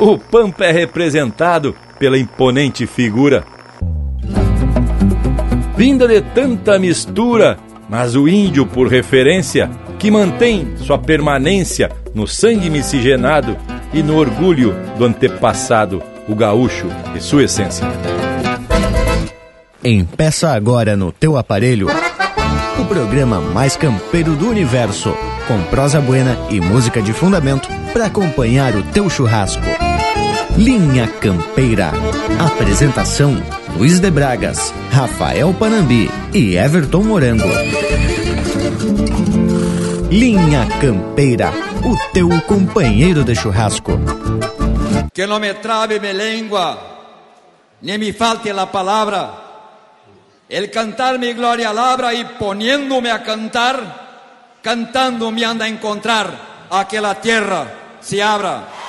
[0.00, 3.44] o Pampa é representado pela imponente figura.
[5.76, 7.58] Vinda de tanta mistura,
[7.88, 13.56] mas o índio, por referência, que mantém sua permanência no sangue miscigenado
[13.92, 17.86] e no orgulho do antepassado, o gaúcho e sua essência.
[19.84, 21.88] Empeça agora no teu aparelho
[22.80, 25.14] o programa mais campeiro do universo,
[25.46, 29.62] com prosa buena e música de fundamento para acompanhar o teu churrasco.
[30.56, 31.92] Linha Campeira.
[32.38, 33.36] Apresentação:
[33.76, 37.48] Luiz de Bragas, Rafael Panambi e Everton Morango.
[40.10, 41.52] Linha Campeira,
[41.84, 43.92] o teu companheiro de churrasco.
[45.12, 46.78] Que não me trabe me língua,
[47.82, 49.30] nem me falte a palavra.
[50.48, 56.88] El cantar mi gloria labra y poniéndome a cantar, cantando me anda a encontrar a
[56.88, 57.66] que la tierra
[58.00, 58.79] se abra.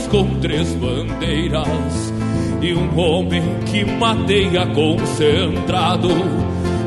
[0.00, 2.12] País com três bandeiras
[2.60, 6.08] e um homem que mateia concentrado.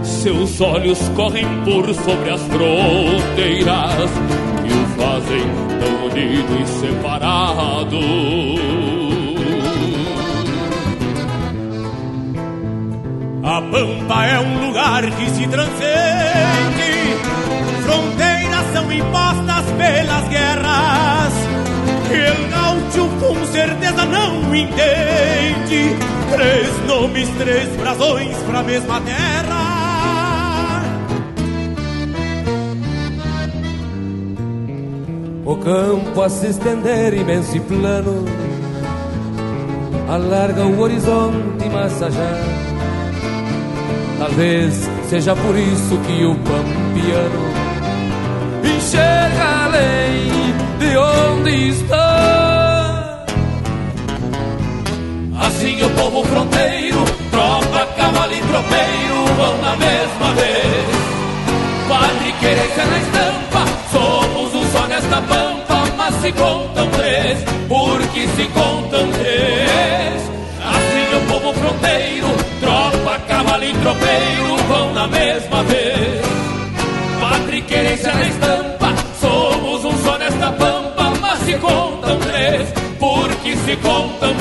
[0.03, 4.09] Seus olhos correm por sobre as fronteiras
[4.65, 5.43] e o fazem
[5.79, 7.99] tão unido e separado.
[13.43, 16.93] A Pampa é um lugar que se transcende,
[17.83, 21.52] fronteiras são impostas pelas guerras
[22.13, 25.97] El gaúcho com certeza não entende.
[26.31, 29.73] Três nomes, três brasões pra mesma terra.
[35.45, 38.25] O campo a se estender imenso e plano
[40.07, 42.39] Alarga o horizonte mais allá.
[44.19, 47.43] Talvez seja por isso que o pampiano
[48.63, 49.32] Enxerga
[50.97, 53.25] onde está.
[55.39, 61.03] Assim o povo fronteiro, tropa, cavalo e tropeiro vão na mesma vez.
[61.87, 68.45] Padre querência na estampa, somos um só nesta pampa, mas se contam três, porque se
[68.47, 70.31] contam três.
[70.65, 72.27] Assim o povo fronteiro,
[72.61, 76.21] tropa, cavalo e tropeiro vão na mesma vez.
[77.19, 78.72] Padre querência na estampa,
[83.65, 84.35] se contam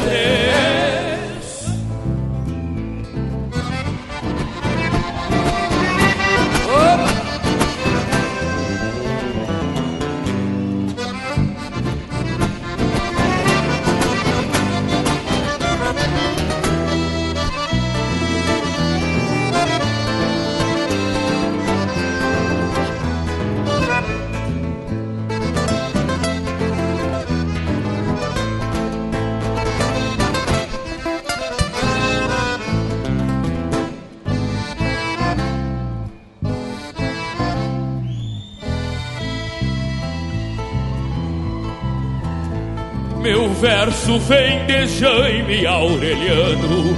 [44.03, 46.97] verso vem de Jaime Aureliano,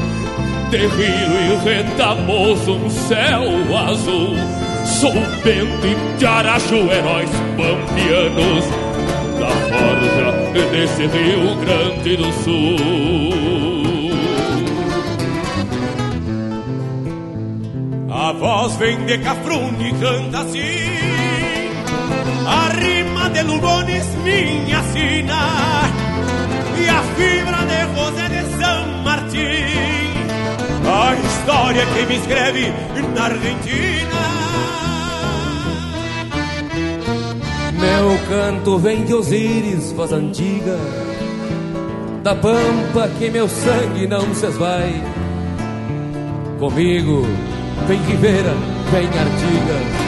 [0.71, 3.43] rio e retamoso um céu
[3.77, 4.35] azul.
[4.87, 8.65] Sou Bento e Tiaracho, heróis pampianos,
[9.39, 13.35] da forja desse Rio Grande do Sul.
[18.11, 20.95] A voz vem de Cafrune e canta assim,
[22.47, 26.14] a rima de Lugones minha sina
[26.95, 29.85] a fibra de José de São Martim.
[30.87, 32.73] A história que me escreve
[33.15, 34.25] na Argentina.
[37.73, 40.79] Meu canto vem de Osíris, voz antiga,
[42.23, 45.03] da pampa que meu sangue não se esvai.
[46.59, 47.27] Comigo
[47.89, 48.55] vem Rivera,
[48.91, 50.04] vem Artigas.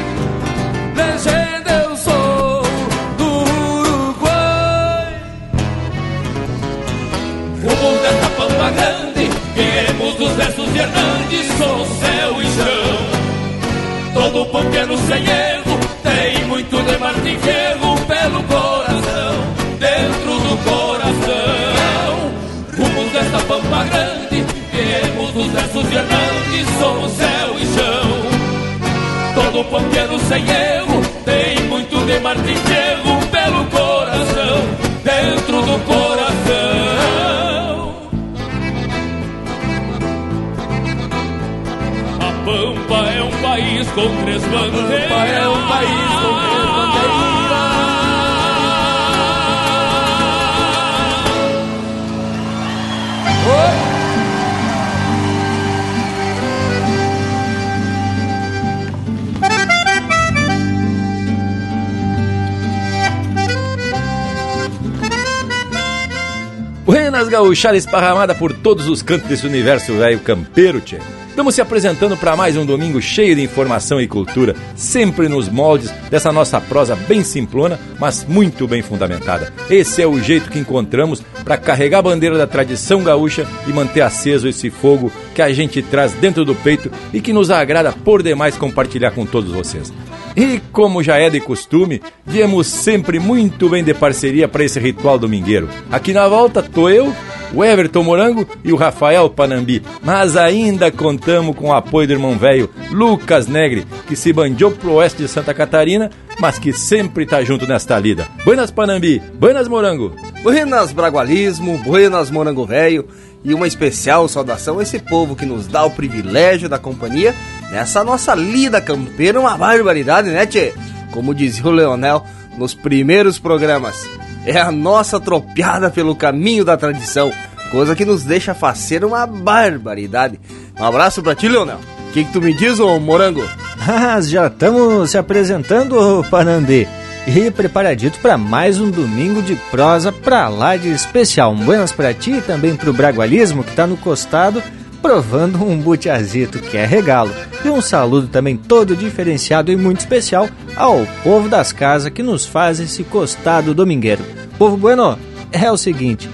[67.46, 70.98] Gauchada esparramada por todos os cantos desse universo velho campeiro, tchê.
[71.28, 75.90] Estamos se apresentando para mais um domingo cheio de informação e cultura, sempre nos moldes
[76.10, 79.52] dessa nossa prosa bem simplona, mas muito bem fundamentada.
[79.70, 84.00] Esse é o jeito que encontramos para carregar a bandeira da tradição gaúcha e manter
[84.00, 88.24] aceso esse fogo que a gente traz dentro do peito e que nos agrada por
[88.24, 89.92] demais compartilhar com todos vocês.
[90.36, 95.18] E como já é de costume, viemos sempre muito bem de parceria para esse ritual
[95.18, 95.68] domingueiro.
[95.90, 97.14] Aqui na volta tô eu,
[97.56, 99.82] o Everton Morango e o Rafael Panambi.
[100.02, 104.92] Mas ainda contamos com o apoio do irmão velho Lucas Negre, que se bandiou pro
[104.92, 108.28] oeste de Santa Catarina, mas que sempre tá junto nesta lida.
[108.44, 110.14] Buenas Panambi, buenas Morango.
[110.42, 113.08] Buenas Bragualismo, buenas Morango Velho
[113.42, 117.34] e uma especial saudação a esse povo que nos dá o privilégio da companhia
[117.70, 120.74] nessa nossa lida campeira, uma barbaridade, né, tchê?
[121.10, 122.22] Como dizia o Leonel
[122.58, 124.06] nos primeiros programas,
[124.46, 127.32] é a nossa tropiada pelo caminho da tradição,
[127.70, 130.40] coisa que nos deixa fazer uma barbaridade.
[130.78, 131.80] Um abraço pra ti, Leonel.
[132.08, 133.42] O que, que tu me diz, ô morango?
[133.88, 136.88] Ah, já estamos se apresentando, Panambi.
[137.26, 141.52] E preparadito para mais um domingo de prosa pra lá de especial.
[141.52, 144.62] Um buenas pra ti e também pro Bragualismo que tá no costado
[145.02, 147.32] provando um butiazito que é regalo.
[147.64, 152.44] E um saludo também todo diferenciado e muito especial ao povo das casas que nos
[152.44, 154.24] faz esse costado domingueiro.
[154.58, 155.18] Povo bueno,
[155.52, 156.28] é o seguinte,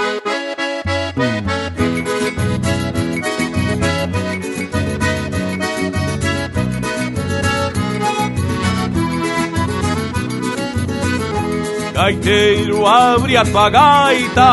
[11.93, 14.43] Gaiteiro, abre a tua gaita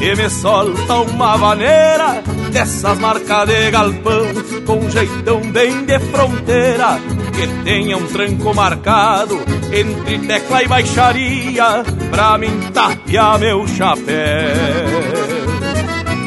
[0.00, 2.22] E me solta uma vaneira
[2.52, 4.26] Dessas marcas de galpão
[4.66, 7.00] Com jeitão bem de fronteira
[7.34, 9.40] Que tenha um tranco marcado
[9.72, 14.16] Entre tecla e baixaria Pra mim tapear meu chapéu.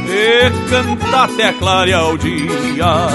[0.07, 3.07] E cantar até clarear o dia.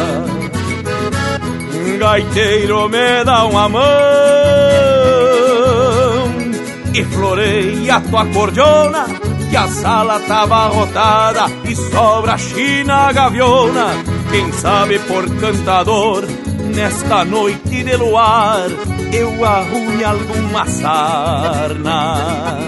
[1.99, 3.83] Gaiteiro me dá uma mão
[6.95, 9.07] e floreia tua cordiona
[9.51, 13.87] Que a sala tava rotada e sobra china gaviona
[14.31, 16.25] Quem sabe por cantador
[16.75, 18.69] Nesta noite de luar
[19.13, 22.59] Eu arrume alguma sarna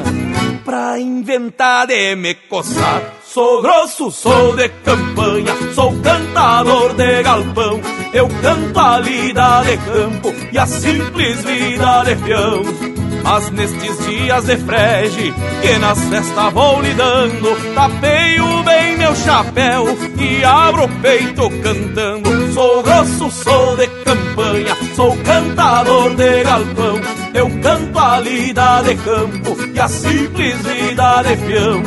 [0.65, 7.79] Pra inventar de me coçar Sou grosso, sou de campanha, sou cantador de galpão.
[8.13, 12.98] Eu canto a lida de campo e a simples vida de peão.
[13.23, 19.87] Mas nestes dias de frege, que nas festas vou lidando, tapeio bem meu chapéu
[20.19, 22.53] e abro o peito cantando.
[22.53, 27.01] Sou grosso, sou de campanha, sou cantador de galpão.
[27.35, 31.83] Eu canto a lida de campo e a simples vida de peão.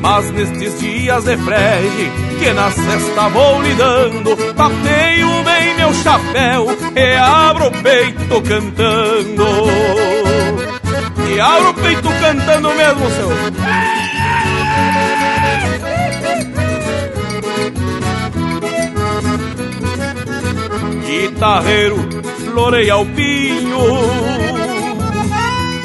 [0.00, 7.16] Mas nestes dias de frege, que na cesta vou lidando, tapeio bem meu chapéu e
[7.16, 10.17] abro o peito cantando.
[11.28, 13.28] E abro o peito cantando mesmo, seu.
[21.06, 21.96] Guitarreiro,
[22.44, 23.78] floreia o pinho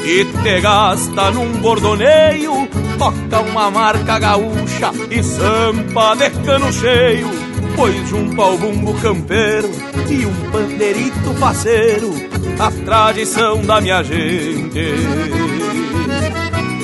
[0.04, 7.28] e te gasta num bordoneio toca uma marca gaúcha e sampa de cano cheio,
[7.76, 9.70] pois junto ao bumbo campeiro
[10.08, 12.10] e um pandeirito faceiro,
[12.58, 14.96] a tradição da minha gente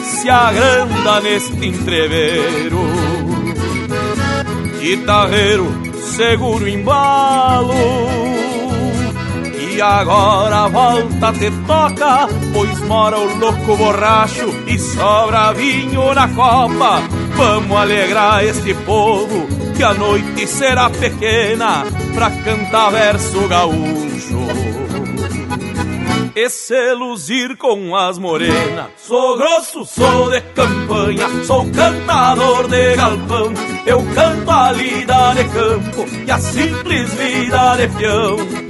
[0.04, 2.78] se agranda neste entreveiro.
[4.80, 5.66] Guitarreiro,
[6.16, 8.39] seguro embalo
[9.80, 17.00] e agora volta te toca, pois mora o louco borracho e sobra vinho na copa.
[17.34, 24.40] Vamos alegrar este povo, que a noite será pequena pra cantar verso gaúcho.
[26.36, 28.88] E se luzir com as morenas.
[28.98, 33.54] Sou grosso, sou de campanha, sou cantador de galpão.
[33.86, 38.69] Eu canto a lida de campo e a simples vida de peão.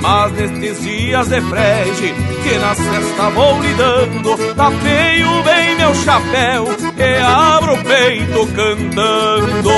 [0.00, 6.64] Mas nestes dias de frege que nas festas vou lidando, tapeio bem meu chapéu
[6.96, 9.70] e abro o peito cantando.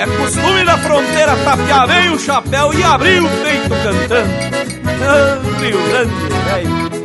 [0.00, 4.66] É costume da fronteira tapear bem o chapéu e abrir o peito cantando.
[5.08, 6.12] Ah, Rio Grande,
[6.44, 6.95] velho.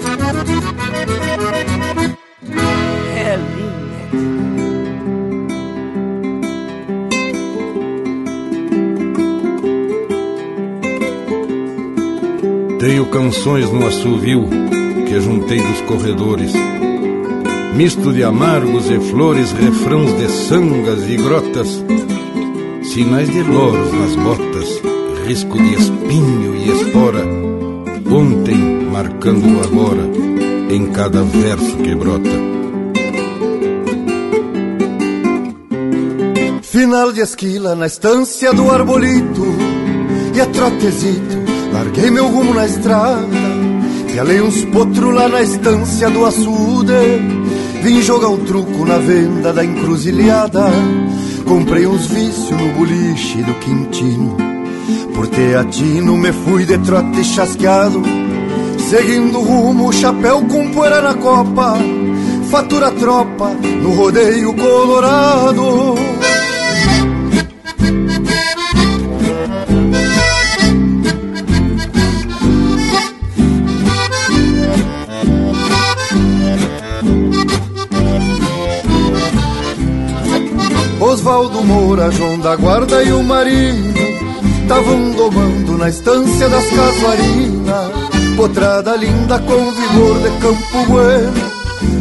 [12.81, 14.49] Tenho canções no assovio
[15.07, 16.51] que juntei dos corredores.
[17.75, 21.85] Misto de amargos e flores, refrãos de sangas e grotas,
[22.81, 24.81] sinais de loros nas botas,
[25.27, 27.23] risco de espinho e espora.
[28.11, 28.57] Ontem
[28.91, 30.09] marcando agora
[30.71, 32.31] em cada verso que brota.
[36.63, 39.45] Final de esquila na estância do arbolito
[40.33, 41.40] E a trotezito,
[41.71, 43.27] larguei meu rumo na estrada
[44.11, 46.91] Pialei uns potros lá na estância do açude.
[47.81, 50.65] Vim jogar um truco na venda da encruzilhada.
[51.47, 54.35] Comprei uns vícios no boliche do Quintino.
[55.15, 58.03] Por teatino me fui de trote chasqueado
[58.89, 61.77] Seguindo o rumo, chapéu com poeira na copa.
[62.49, 63.51] Fatura tropa
[63.81, 65.95] no rodeio colorado
[81.71, 83.93] Moura, João da Guarda e o Marinho
[84.67, 87.91] Tavam domando na estância das casuarinas.
[88.35, 91.51] Potrada linda com vigor de campo bueno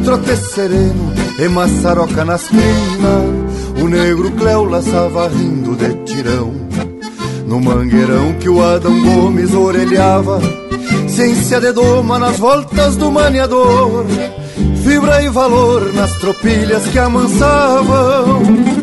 [0.05, 6.53] Trote sereno e maçaroca nas crinas O negro Cléo laçava rindo de tirão.
[7.47, 10.41] No mangueirão que o Adão Gomes orelhava
[11.09, 14.05] Ciência de doma nas voltas do maniador.
[14.83, 18.80] Fibra e valor nas tropilhas que amansavam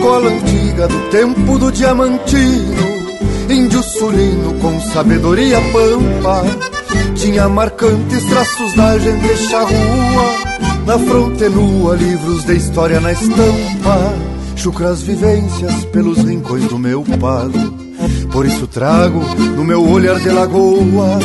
[0.00, 2.82] Escola antiga do tempo do diamantino.
[3.50, 6.42] Índio sulino com sabedoria pampa.
[7.16, 10.24] Tinha marcantes traços da gente charrua
[10.86, 14.14] Na fronte nua, livros de história na estampa.
[14.56, 17.76] Chucras vivências pelos rincões do meu pago
[18.32, 19.20] Por isso trago
[19.54, 21.18] no meu olhar de lagoa.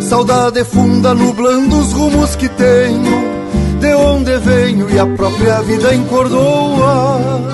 [0.00, 3.34] Saudade funda nublando os rumos que tenho.
[3.80, 7.53] De onde venho e a própria vida encordoa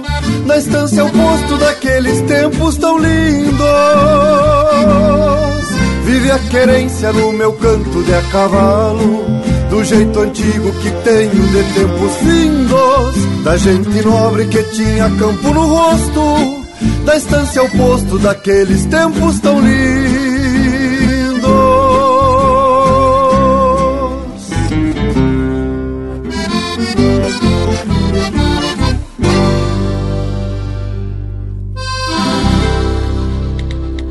[0.45, 3.57] na estância oposto daqueles tempos tão lindos.
[6.05, 9.25] Vive a querência no meu canto de a cavalo,
[9.69, 15.65] do jeito antigo que tenho de tempos findos, da gente nobre que tinha campo no
[15.65, 16.61] rosto
[17.05, 20.10] da estância ao posto daqueles tempos tão lindos.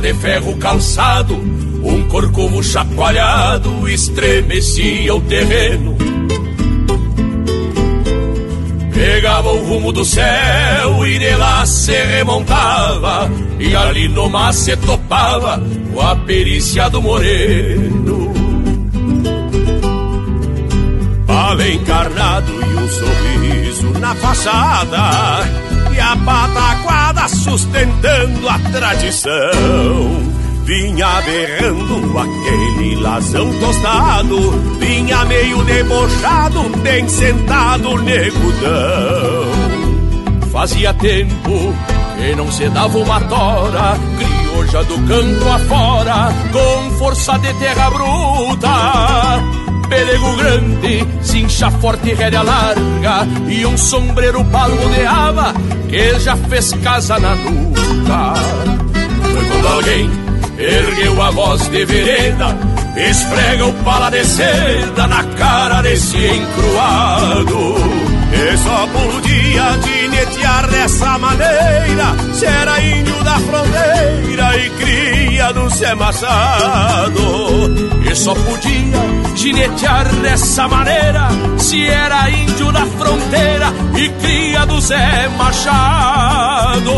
[0.00, 5.96] De ferro calçado, um corcovo chacoalhado estremecia o terreno.
[8.92, 14.76] Pegava o rumo do céu e de lá se remontava, e ali no mar se
[14.76, 18.32] topava com a perícia do moreno.
[21.26, 25.46] Pala encarnado e um sorriso na fachada,
[25.94, 26.16] e a
[27.20, 29.30] pataquada sustentando a tradição.
[30.64, 39.50] Vinha berrando aquele lasão tostado, vinha meio debochado, bem sentado negudão.
[40.52, 41.74] Fazia tempo
[42.16, 49.59] que não se dava uma tora, crioja do campo afora, com força de terra bruta.
[49.90, 55.52] Pelego grande, cincha forte e rédea larga, e um sombreiro palmo de aba,
[55.88, 58.34] que já fez casa na nuca.
[59.32, 60.08] Foi quando alguém
[60.56, 62.56] ergueu a voz de vereda,
[62.96, 67.74] esfrega o pala de seda na cara desse encruado.
[68.32, 75.96] E só podia ginetear dessa maneira Se era índio da fronteira e cria do Zé
[75.96, 84.80] Machado E só podia ginetear dessa maneira Se era índio da fronteira e cria do
[84.80, 86.90] Zé Machado.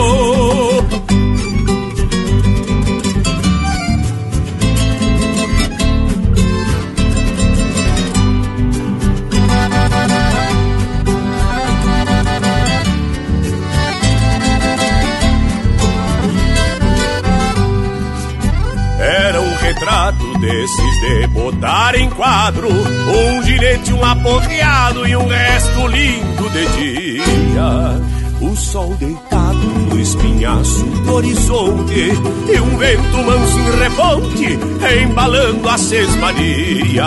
[18.98, 25.86] Era um retrato desses de botar em quadro Um ginete, um aporreado e um resto
[25.86, 28.02] lindo de dia.
[28.40, 29.56] O sol deitado
[29.88, 32.12] no espinhaço do horizonte
[32.52, 34.58] E um vento manso em reponte
[35.00, 36.98] embalando as sesmanias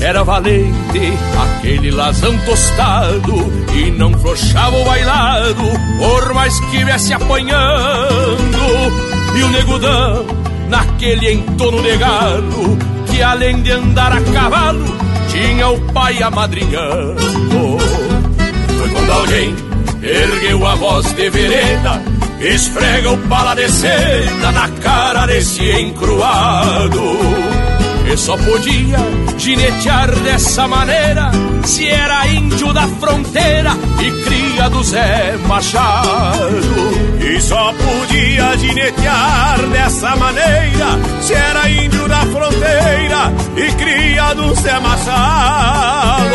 [0.00, 1.18] Era valente
[1.58, 3.34] aquele lasão tostado
[3.74, 5.64] E não flochava o bailado
[5.98, 7.74] por mais que viesse apanhando.
[9.36, 12.78] E o negudão naquele entono de galo
[13.10, 14.84] que além de andar a cavalo
[15.28, 17.78] tinha o pai amadrinhando.
[18.78, 19.54] Foi quando alguém
[20.02, 22.02] ergueu a voz de vereda,
[22.40, 27.53] esfrega o pala de seda na cara desse encruado.
[28.16, 28.98] Só podia
[29.36, 31.30] ginetear dessa maneira
[31.64, 37.18] se era índio da fronteira e cria do Zé Machado.
[37.20, 44.78] E só podia ginetear dessa maneira se era índio da fronteira e cria do Zé
[44.80, 46.34] Machado.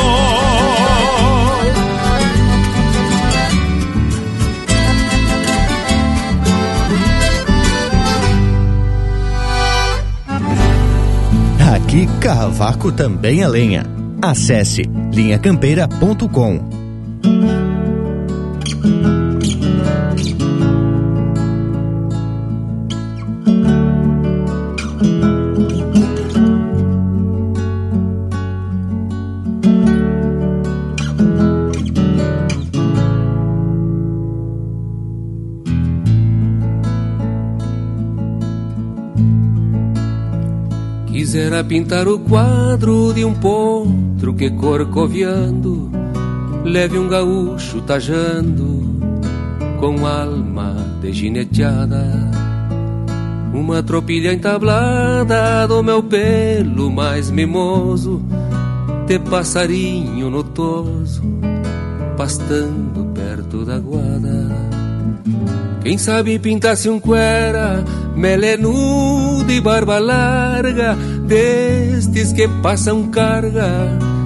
[11.89, 13.83] Aqui Cavaco também é lenha.
[14.21, 17.68] Acesse linhacampeira.com.
[41.49, 45.89] Quisera pintar o quadro de um potro que corcoviando
[46.63, 49.01] leve um gaúcho tajando
[49.79, 52.05] com alma de gineteada.
[53.51, 58.21] Uma tropilha entablada do meu pelo mais mimoso,
[59.07, 61.23] de passarinho notoso,
[62.15, 64.69] pastando perto da guada.
[65.81, 67.83] Quem sabe pintasse um cuera,
[68.15, 70.95] melenudo e barba larga,
[71.29, 73.69] destes que passam carga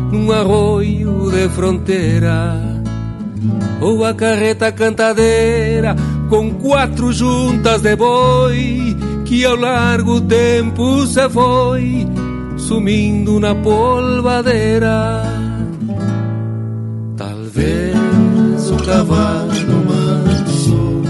[0.09, 2.57] num arroio de fronteira.
[3.81, 5.95] Ou a carreta cantadeira
[6.29, 12.07] com quatro juntas de boi, que ao largo tempo se foi,
[12.57, 15.23] sumindo na polvadeira.
[17.17, 19.51] Talvez um cavalo
[19.89, 21.01] manso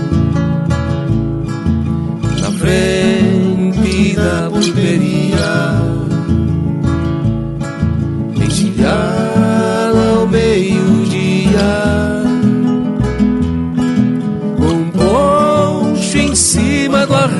[2.41, 2.93] na frente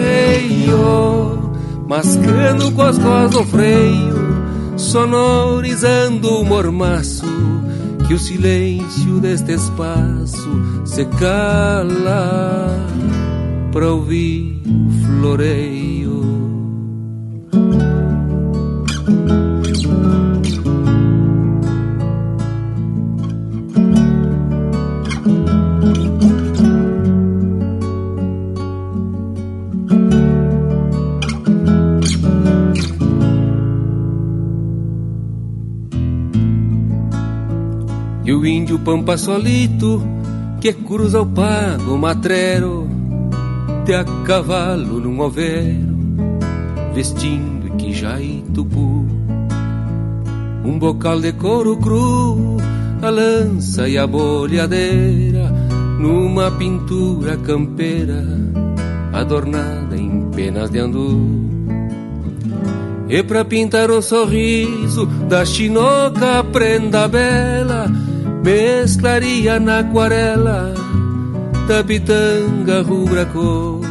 [0.03, 1.51] feio,
[1.87, 4.43] mascando com as costas no freio,
[4.77, 7.25] sonorizando o mormaço,
[8.07, 12.69] que o silêncio deste espaço se cala
[13.71, 15.92] pra ouvir o floreio.
[38.45, 40.01] Índio pampa solito
[40.59, 42.87] que cruza o pago matrero
[43.85, 45.93] de a cavalo num overo
[46.93, 47.63] vestindo
[48.19, 49.05] e tupu
[50.65, 52.57] um bocal de couro cru
[53.01, 55.51] a lança e a bolhadeira
[55.99, 58.23] numa pintura campeira
[59.11, 61.43] adornada em penas de andu.
[63.09, 67.91] E pra pintar o sorriso da chinoca prenda bela
[68.43, 70.73] mesclaria na aquarela
[71.67, 73.81] da pitanga rubra cor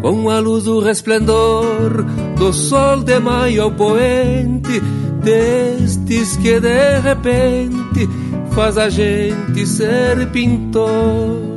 [0.00, 2.04] com a luz do resplendor
[2.36, 4.80] do sol de maio ao poente
[5.22, 8.08] destes que de repente
[8.50, 11.54] faz a gente ser pintor.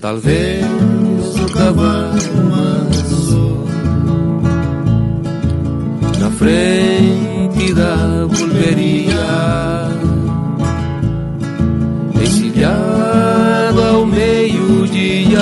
[0.00, 0.64] Talvez
[1.42, 3.64] o cavalo manso
[6.20, 9.90] na frente da vulveria
[12.22, 15.40] Encilhado ao meio-dia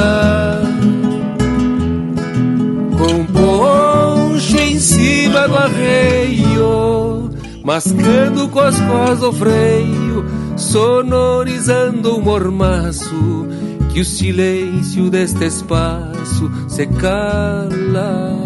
[2.97, 7.31] Com poncho em cima do arreio
[7.63, 10.25] Mascando com as costas do freio
[10.57, 13.47] Sonorizando o mormaço
[13.93, 18.39] Que o silêncio deste espaço se cala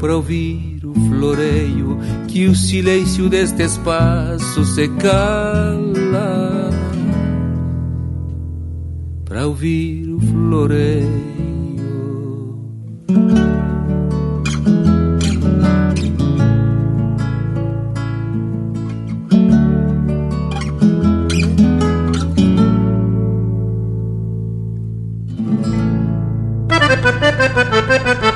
[0.00, 0.75] Para ouvir.
[0.75, 0.75] o
[1.08, 6.70] floreio que o silêncio deste espaço se cala
[9.24, 11.36] para ouvir o floreio.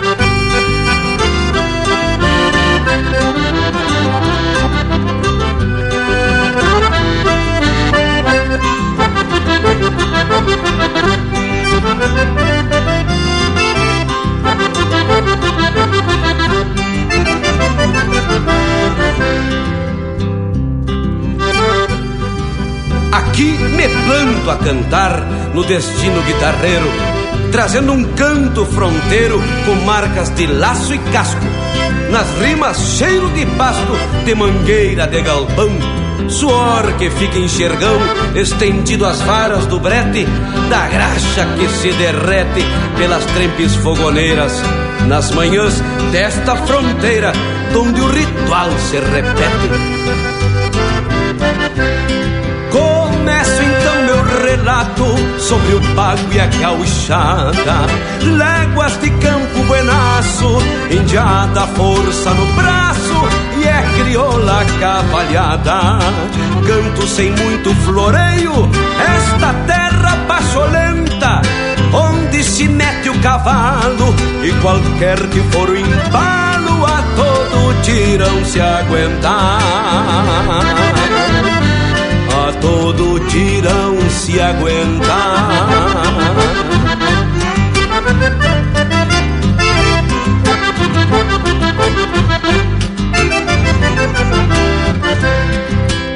[24.71, 25.21] cantar
[25.55, 26.87] no destino guitarreiro,
[27.51, 31.45] trazendo um canto fronteiro com marcas de laço e casco.
[32.11, 33.93] Nas rimas, cheiro de pasto,
[34.25, 35.71] de mangueira de galpão,
[36.31, 37.99] suor que fica enxergão,
[38.35, 40.27] estendido às varas do brete,
[40.69, 42.65] da graxa que se derrete
[42.97, 44.53] pelas trempes fogoneiras,
[45.07, 45.81] nas manhãs
[46.13, 47.33] desta fronteira,
[47.75, 50.01] onde o ritual se repete.
[54.61, 55.05] relato
[55.39, 57.87] sobre o pago e a gauchada.
[58.37, 60.59] Léguas de campo buenaço,
[60.91, 62.90] indiada força no braço
[64.03, 65.99] crioula cavalhada
[66.67, 68.69] Canto sem muito floreio,
[69.17, 71.43] esta terra pacholenta
[71.93, 78.61] Onde se mete o cavalo e qualquer que for o embalo A todo tirão se
[78.61, 79.61] aguentar
[82.61, 85.11] todo tirão se aguentar.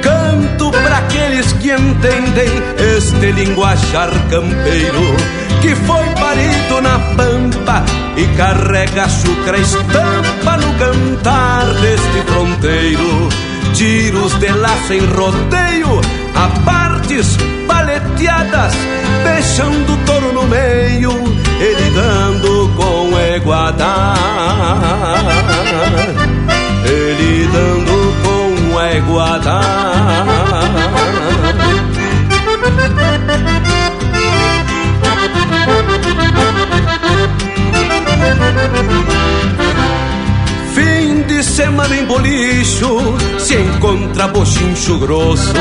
[0.01, 2.49] Canto para aqueles que entendem
[2.97, 5.15] este linguajar campeiro
[5.65, 7.83] que foi parido na pampa
[8.15, 13.29] e carrega chucra estampa no cantar deste fronteiro.
[13.73, 16.01] Tiros de laço em rodeio
[16.35, 17.35] a partes
[17.67, 18.73] paleteadas,
[19.23, 20.43] deixando o touro no
[44.45, 45.53] bochincho grosso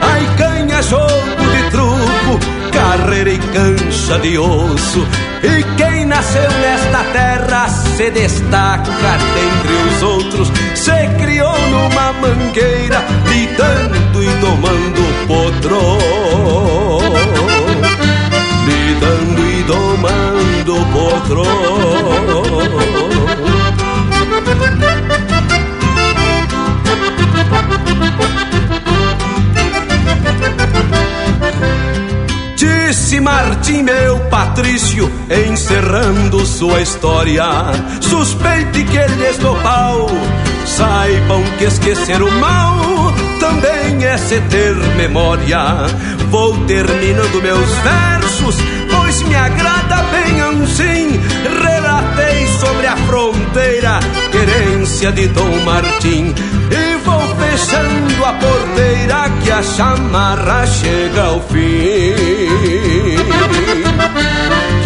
[0.00, 5.06] Ai canha jogo de truco carreira e cancha de osso.
[5.42, 10.52] E quem nasceu nesta terra se destaca dentre os outros.
[10.74, 15.80] Se criou numa mangueira, lidando e tomando potro.
[18.66, 21.65] Lidando e domando potro.
[33.06, 35.08] Disse Martim, meu Patrício,
[35.48, 37.44] encerrando sua história.
[38.00, 40.08] Suspeite que lhes dou pau.
[40.64, 45.86] Saibam que esquecer o mal também é se ter memória.
[46.30, 48.56] Vou terminando meus versos,
[48.90, 51.20] pois me agrada bem assim.
[51.62, 54.00] Relatei sobre a fronteira,
[54.32, 56.34] querência de Dom Martim.
[56.72, 62.35] E vou fechando a porteira que a chamarra chega ao fim.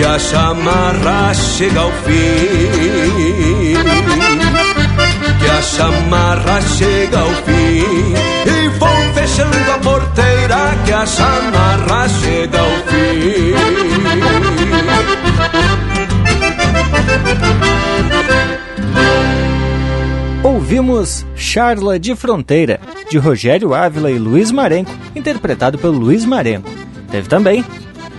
[0.00, 3.74] Que a chamarra chega ao fim.
[5.38, 8.14] Que a chamarra chega ao fim.
[8.46, 13.52] E vou fechando a porteira que a chamarra chega ao fim.
[20.42, 26.70] Ouvimos Charla de Fronteira, de Rogério Ávila e Luiz Marenco, interpretado pelo Luiz Marenco.
[27.10, 27.62] Teve também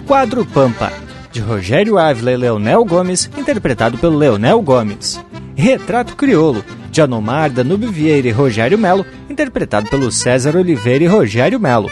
[0.06, 0.94] Quadro Pampa,
[1.32, 5.20] de Rogério Ávila e Leonel Gomes, interpretado pelo Leonel Gomes.
[5.56, 11.60] Retrato Criolo, de Anomar, Danube Vieira e Rogério Melo, interpretado pelo César Oliveira e Rogério
[11.60, 11.90] Melo.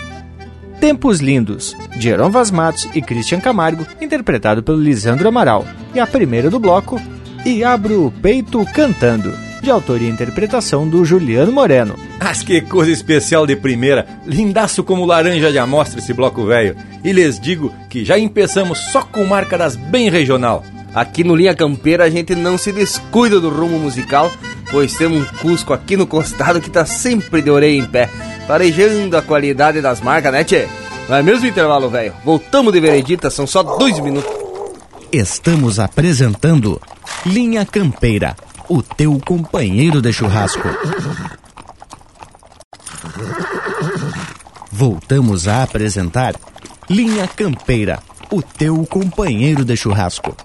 [0.80, 5.66] Tempos Lindos, de Heron Vaz Matos e Christian Camargo, interpretado pelo Lisandro Amaral.
[5.94, 7.00] E a primeira do bloco,
[7.46, 11.96] E Abro o Peito Cantando, de autoria e interpretação do Juliano Moreno.
[12.20, 16.76] Mas que coisa especial de primeira, lindaço como laranja de amostra esse bloco velho.
[17.04, 20.64] E lhes digo que já empeçamos só com marca das bem regional.
[20.94, 24.32] Aqui no Linha Campeira a gente não se descuida do rumo musical,
[24.72, 28.10] pois temos um Cusco aqui no costado que tá sempre de orelha em pé,
[28.48, 30.68] farejando a qualidade das marcas, né, tchê?
[31.08, 32.14] Não é mesmo intervalo, velho?
[32.26, 34.32] Voltamos de veredita, são só dois minutos.
[35.12, 36.82] Estamos apresentando
[37.26, 38.36] Linha Campeira,
[38.68, 40.68] o teu companheiro de churrasco.
[44.72, 46.36] Voltamos a apresentar
[46.90, 48.00] Linha Campeira,
[48.32, 50.36] o teu companheiro de churrasco.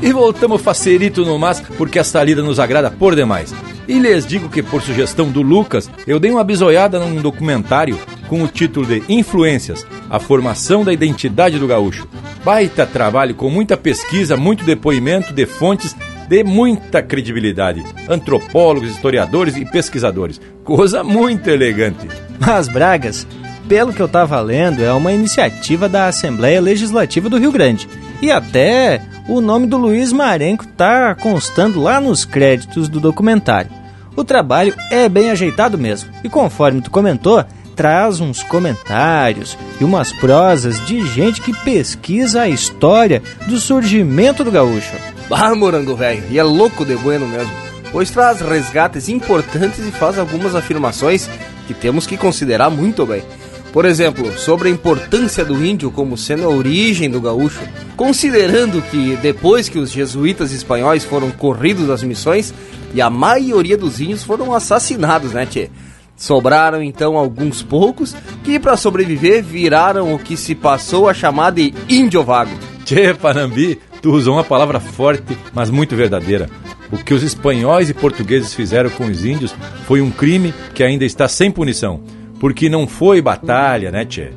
[0.00, 3.54] E voltamos facerito no mas, porque esta lida nos agrada por demais.
[3.86, 8.42] E lhes digo que, por sugestão do Lucas, eu dei uma bisoiada num documentário com
[8.42, 12.08] o título de Influências A Formação da Identidade do Gaúcho.
[12.42, 15.94] Baita trabalho com muita pesquisa, muito depoimento de fontes
[16.28, 17.84] de muita credibilidade.
[18.08, 20.40] Antropólogos, historiadores e pesquisadores.
[20.64, 22.08] Coisa muito elegante.
[22.40, 23.26] Mas, Bragas,
[23.72, 27.88] pelo que eu estava lendo, é uma iniciativa da Assembleia Legislativa do Rio Grande.
[28.20, 33.70] E até o nome do Luiz Marenco está constando lá nos créditos do documentário.
[34.14, 37.42] O trabalho é bem ajeitado mesmo, e conforme tu comentou,
[37.74, 44.50] traz uns comentários e umas prosas de gente que pesquisa a história do surgimento do
[44.50, 44.92] gaúcho.
[45.30, 47.50] Ah, morango velho, e é louco de bueno mesmo,
[47.90, 51.26] pois traz resgates importantes e faz algumas afirmações
[51.66, 53.22] que temos que considerar muito bem.
[53.72, 57.62] Por exemplo, sobre a importância do índio como sendo a origem do gaúcho,
[57.96, 62.52] considerando que depois que os jesuítas espanhóis foram corridos das missões
[62.92, 65.70] e a maioria dos índios foram assassinados, né, tchê?
[66.14, 71.72] Sobraram então alguns poucos que, para sobreviver, viraram o que se passou a chamar de
[71.88, 72.52] índio vago.
[72.84, 76.50] Tchê, Panambi, tu usou uma palavra forte, mas muito verdadeira.
[76.92, 79.54] O que os espanhóis e portugueses fizeram com os índios
[79.86, 82.02] foi um crime que ainda está sem punição
[82.42, 84.30] porque não foi batalha, né, tchê?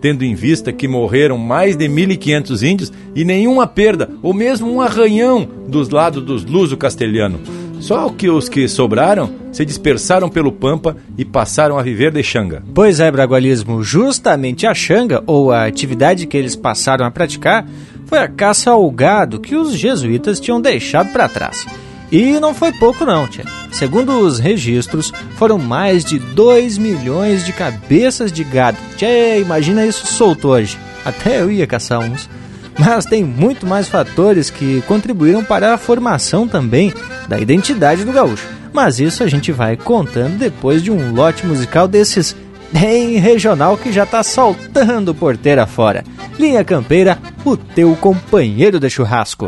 [0.00, 4.80] Tendo em vista que morreram mais de 1.500 índios e nenhuma perda, ou mesmo um
[4.80, 7.38] arranhão dos lados dos luso-castelhano.
[7.78, 12.64] Só que os que sobraram se dispersaram pelo Pampa e passaram a viver de xanga.
[12.74, 17.64] Pois é, Bragualismo, justamente a xanga, ou a atividade que eles passaram a praticar,
[18.06, 21.64] foi a caça ao gado que os jesuítas tinham deixado para trás.
[22.12, 23.46] E não foi pouco não, tia.
[23.72, 28.76] Segundo os registros, foram mais de 2 milhões de cabeças de gado.
[28.98, 30.76] Tchê, imagina isso solto hoje.
[31.06, 32.28] Até eu ia caçar uns.
[32.78, 36.92] Mas tem muito mais fatores que contribuíram para a formação também
[37.26, 38.46] da identidade do gaúcho.
[38.74, 42.36] Mas isso a gente vai contando depois de um lote musical desses
[42.70, 46.04] bem regional que já tá saltando porteira fora.
[46.38, 49.46] Linha Campeira, o teu companheiro de churrasco.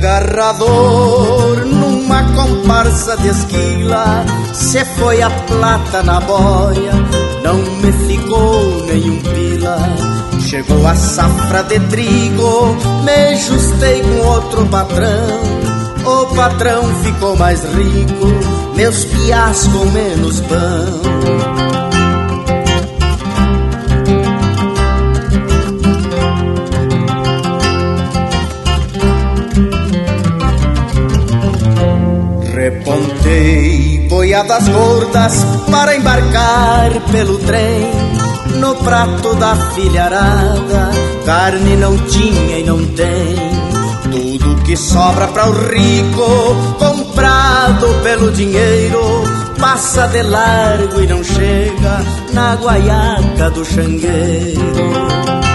[0.00, 4.24] Ferrador numa comparsa de esquila.
[4.52, 6.92] Se foi a plata na boia,
[7.42, 9.78] não me ficou nenhum pila.
[10.40, 15.66] Chegou a safra de trigo, me justei com outro patrão.
[16.04, 21.65] O patrão ficou mais rico, meus piás com menos pão
[33.26, 37.90] Repontei boiadas gordas para embarcar pelo trem.
[38.60, 40.90] No prato da filharada
[41.26, 43.36] Carne não tinha e não tem.
[44.10, 49.24] Tudo que sobra para o rico Comprado pelo dinheiro
[49.60, 55.45] Passa de largo e não chega Na guaiaca do xangueiro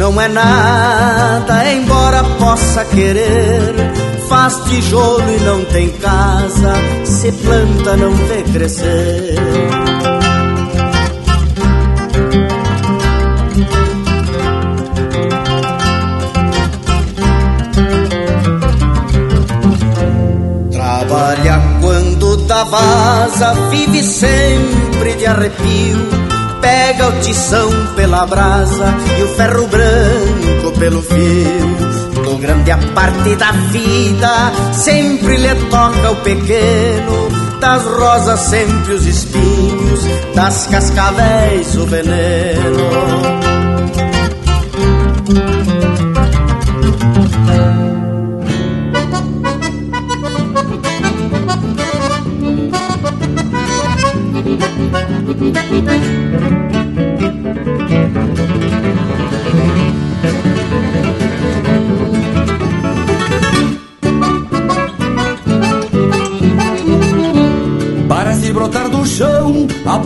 [0.00, 3.74] não é nada, embora possa querer.
[4.28, 9.34] Faz tijolo e não tem casa, se planta não vê crescer.
[20.72, 26.29] Trabalha quando dá vaza, vive sempre de arrepio
[26.90, 32.24] Pega o tição pela brasa e o ferro branco pelo fio.
[32.24, 37.28] Do grande a parte da vida, sempre lhe toca o pequeno.
[37.60, 40.00] Das rosas sempre os espinhos,
[40.34, 43.50] das cascavéis o veneno.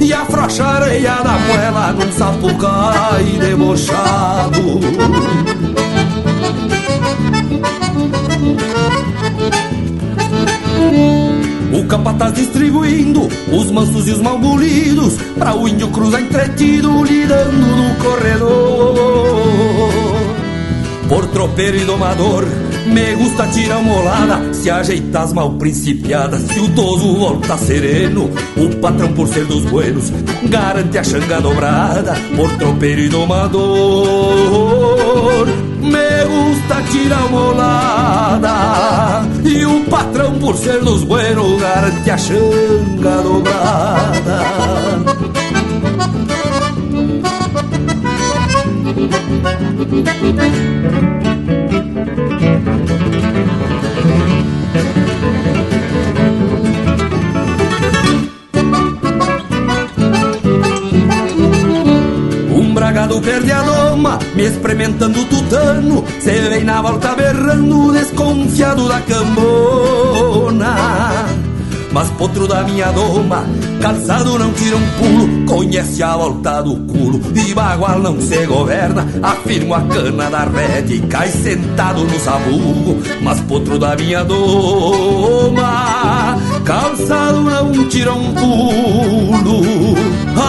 [0.00, 4.80] e afrouxa a areia da moela num sapucai debochado.
[11.72, 17.52] O capataz distribuindo os mansos e os mal bolidos Pra o índio cruzar entretido lidando
[17.52, 19.02] no corredor.
[21.08, 22.44] Por tropeiro e domador
[22.86, 26.42] me gusta tirar molada, se ajeitar as mal principiadas.
[26.42, 30.12] Se o toso volta sereno, o patrão por ser dos buenos
[30.44, 34.26] garante a xanga dobrada por tropeiro e domador.
[35.80, 44.44] Me gusta tirar molada, e o patrão por ser dos buenos garante a xanga dobrada.
[51.20, 51.23] Um
[62.94, 66.04] bragado perde a doma, me experimentando tutano.
[66.20, 70.76] Se vem na volta berrando, desconfiado da cambona.
[71.94, 73.44] Mas potro da minha doma,
[73.80, 79.06] calçado não tira um pulo, conhece a volta do culo, e bagual não se governa,
[79.22, 83.00] afirmo a cana da rede e cai sentado no sabugo.
[83.22, 89.62] Mas potro da minha doma, calçado não tira um pulo,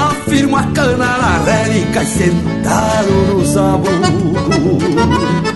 [0.10, 5.55] afirmo a cana da rede e cai sentado no sabugo.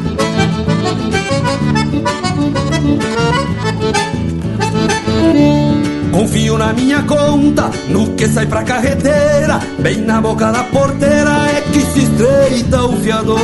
[6.11, 11.61] Confio na minha conta, no que sai pra carreteira, bem na boca da porteira é
[11.71, 13.39] que se estreita o fiador.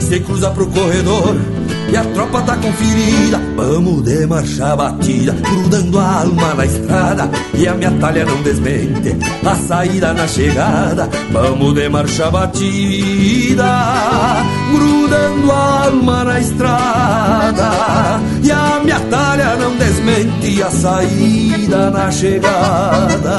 [0.00, 1.36] Se cruza pro corredor
[1.90, 7.66] e a tropa tá conferida, vamos de marcha batida, grudando a alma na estrada e
[7.66, 11.08] a minha talha não desmente a saída na chegada.
[11.30, 13.86] Vamos de marcha batida,
[14.72, 17.70] grudando a alma na estrada
[18.42, 23.38] e a minha talha não desmente a saída na chegada.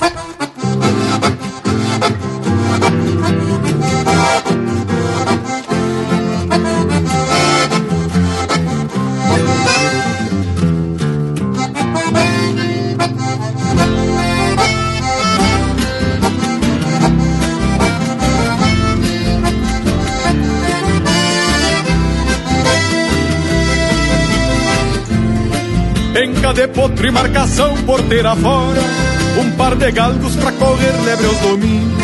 [27.01, 28.79] Potro e marcação porteira fora
[29.39, 32.03] Um par de galgos pra correr lebre aos domingos.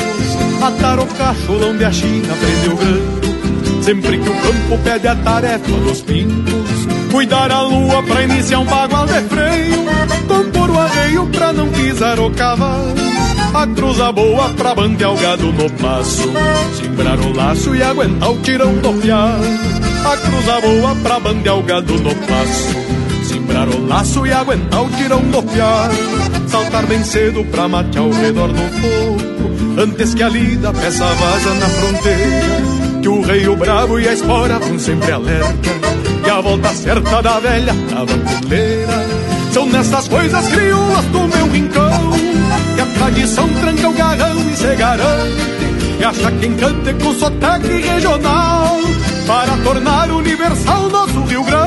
[0.59, 5.15] Atar o cacholão de a China, prender o grando Sempre que o campo pede a
[5.15, 9.85] tarefa dos pintos Cuidar a lua pra iniciar um bagual de freio.
[10.27, 12.93] Compor o arreio pra não pisar o cavalo.
[13.53, 16.29] A cruza boa pra bandear o gado no passo.
[16.75, 19.45] Simbrar o laço e aguentar o tirão do fiado.
[20.05, 22.86] A cruza boa pra bandear o gado no passo
[23.57, 25.89] Simbrar o laço e aguentar o tirão do piar
[26.47, 31.53] Saltar bem cedo pra matear ao redor do fogo Antes que a lida peça vaza
[31.55, 35.53] na fronteira Que o rei, o bravo e a espora vão sempre alerta.
[36.23, 39.05] Que a volta certa da velha da bandoleira
[39.51, 42.11] São nessas coisas crioulas do meu rincão
[42.75, 45.57] Que a tradição tranca o garrão e se garante.
[45.99, 48.77] E acha quem cante com sotaque regional
[49.25, 51.66] Para tornar universal nosso Rio Grande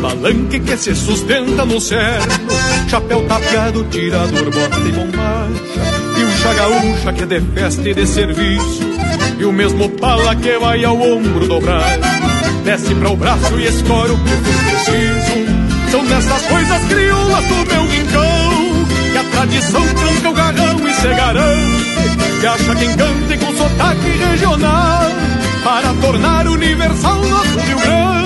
[0.00, 2.26] palanque que se sustenta no cerno,
[2.88, 5.62] chapéu tapeado, tirador, bota e bombacha,
[6.18, 8.80] e o chagaúcha que é de festa e de serviço,
[9.38, 11.98] e o mesmo pala que vai ao ombro dobrar,
[12.64, 15.66] desce para o braço e escora o que for preciso.
[15.90, 21.08] São nessas coisas crioulas do meu rincão, que a tradição tranca o garrão e se
[21.08, 25.10] garante, e acha quem cante com sotaque regional,
[25.62, 28.25] para tornar universal nosso Rio Grande.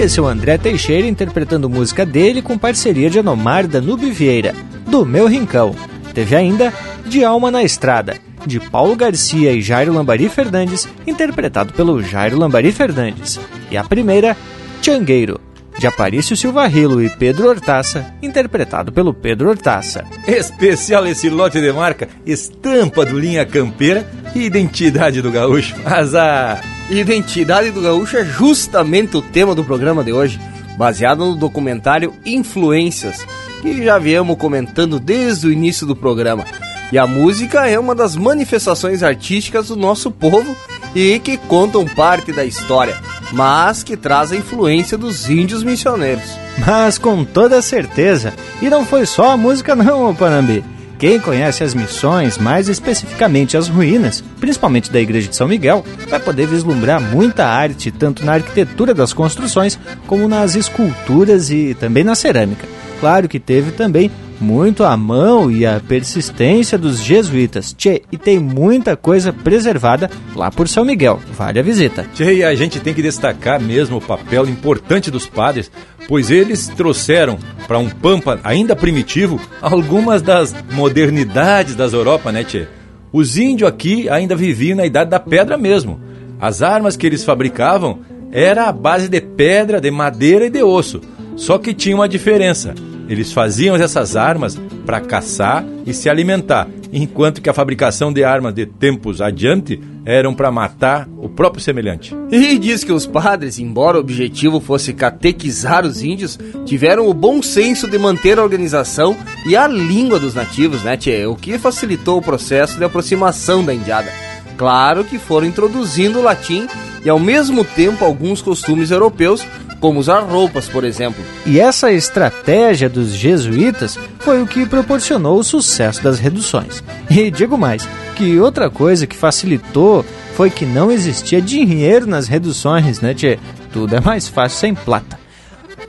[0.00, 4.54] esse é o André Teixeira interpretando música dele com parceria de Anomar Danube Vieira,
[4.86, 5.74] do Meu Rincão.
[6.14, 6.72] Teve ainda
[7.04, 12.72] De Alma na Estrada, de Paulo Garcia e Jairo Lambari Fernandes, interpretado pelo Jairo Lambari
[12.72, 13.38] Fernandes.
[13.70, 14.34] E a primeira,
[14.80, 15.38] Changueiro,
[15.80, 20.04] de Aparício Silva Rilo e Pedro Hortaça, interpretado pelo Pedro Hortaça.
[20.28, 25.74] Especial esse lote de marca, estampa do Linha Campeira e identidade do gaúcho.
[25.82, 26.60] Mas a
[26.90, 30.38] Identidade do Gaúcho é justamente o tema do programa de hoje,
[30.76, 33.24] baseado no documentário Influências,
[33.62, 36.44] que já viemos comentando desde o início do programa.
[36.92, 40.54] E a música é uma das manifestações artísticas do nosso povo
[40.94, 42.96] e que contam parte da história,
[43.32, 46.24] mas que traz a influência dos índios missioneiros.
[46.58, 50.64] Mas com toda certeza, e não foi só a música não, Panambi.
[50.98, 56.20] Quem conhece as missões, mais especificamente as ruínas, principalmente da Igreja de São Miguel, vai
[56.20, 62.14] poder vislumbrar muita arte, tanto na arquitetura das construções, como nas esculturas e também na
[62.14, 62.68] cerâmica.
[63.00, 67.72] Claro que teve também muito a mão e a persistência dos jesuítas.
[67.72, 71.18] Tchê, e tem muita coisa preservada lá por São Miguel.
[71.32, 72.06] Vale a visita.
[72.14, 75.70] Tchê, e a gente tem que destacar mesmo o papel importante dos padres,
[76.06, 82.66] pois eles trouxeram para um pampa ainda primitivo algumas das modernidades das Europa, né, Tchê?
[83.12, 86.00] Os índios aqui ainda viviam na idade da pedra mesmo.
[86.40, 91.00] As armas que eles fabricavam era a base de pedra, de madeira e de osso.
[91.36, 92.74] Só que tinha uma diferença.
[93.10, 94.56] Eles faziam essas armas
[94.86, 100.32] para caçar e se alimentar, enquanto que a fabricação de armas de tempos adiante eram
[100.32, 102.14] para matar o próprio semelhante.
[102.30, 107.42] E diz que os padres, embora o objetivo fosse catequizar os índios, tiveram o bom
[107.42, 111.26] senso de manter a organização e a língua dos nativos, né, tchê?
[111.26, 114.10] O que facilitou o processo de aproximação da indiada.
[114.56, 116.68] Claro que foram introduzindo o latim
[117.04, 119.44] e ao mesmo tempo alguns costumes europeus,
[119.80, 121.24] como usar roupas, por exemplo.
[121.46, 126.84] E essa estratégia dos jesuítas foi o que proporcionou o sucesso das reduções.
[127.10, 130.04] E digo mais, que outra coisa que facilitou
[130.34, 133.38] foi que não existia dinheiro nas reduções, né, tchê?
[133.72, 135.18] Tudo é mais fácil sem plata.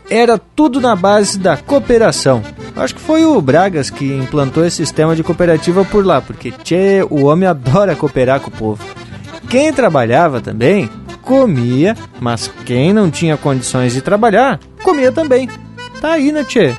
[0.10, 2.42] Era tudo na base da cooperação.
[2.76, 7.06] Acho que foi o Bragas que implantou esse sistema de cooperativa por lá, porque tchê,
[7.10, 8.84] o homem adora cooperar com o povo.
[9.50, 10.90] Quem trabalhava também
[11.22, 15.50] comia, mas quem não tinha condições de trabalhar, comia também.
[16.00, 16.74] Tá aí, né, tchê?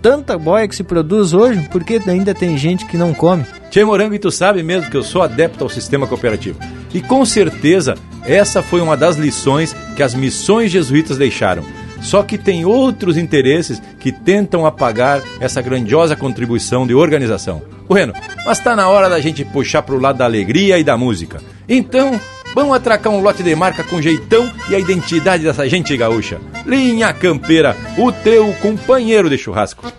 [0.00, 3.44] Tanta boia que se produz hoje, porque ainda tem gente que não come.
[3.70, 6.58] Tchê Morango, e tu sabe mesmo que eu sou adepto ao sistema cooperativo.
[6.92, 11.64] E com certeza essa foi uma das lições que as missões jesuítas deixaram.
[12.00, 17.62] Só que tem outros interesses que tentam apagar essa grandiosa contribuição de organização.
[17.88, 18.12] Bueno,
[18.44, 21.40] mas está na hora da gente puxar para o lado da alegria e da música.
[21.68, 22.20] Então,
[22.54, 26.40] Vamos atracar um lote de marca com jeitão e a identidade dessa gente gaúcha.
[26.66, 29.90] Linha Campeira, o teu companheiro de churrasco.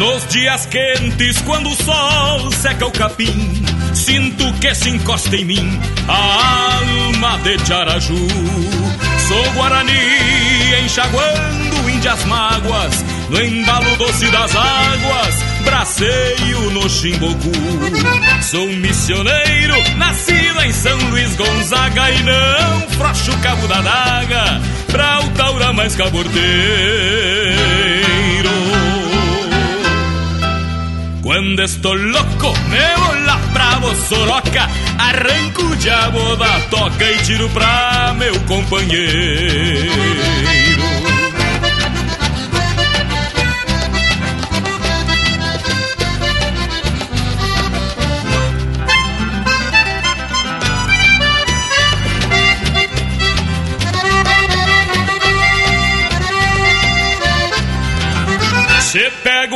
[0.00, 5.80] Nos dias quentes, quando o sol seca o capim, sinto que se encosta em mim
[6.08, 8.28] a alma de Tiaraju.
[9.28, 9.92] Sou Guarani
[10.82, 15.34] enxaguando índias mágoas, no embalo doce das águas,
[15.66, 17.52] braceio no Chimbocu.
[18.40, 25.28] Sou missioneiro, nascido em São Luís Gonzaga e não frocho cabo da daga pra o
[25.32, 27.49] taura mais cabordeiro.
[31.50, 38.14] Cuando estoy loco, me vola bravo soroca Arranco o diabo da toca e tiro pra
[38.16, 40.29] meu companheiro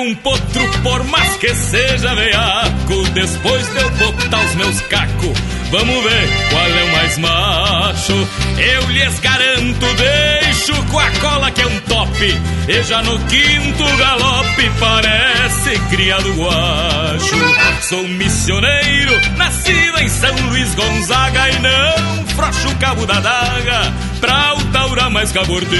[0.04, 5.38] um potro, por mais que seja veaco, depois de eu botar os meus cacos,
[5.70, 8.28] vamos ver qual é o mais macho.
[8.58, 13.96] Eu lhes garanto, deixo com a cola que é um top, e já no quinto
[13.96, 17.36] galope parece criado guacho.
[17.82, 24.54] Sou missioneiro, nascido em São Luís Gonzaga, e não frouxo o cabo da daga pra
[24.54, 25.74] o taura mais cabordeiro.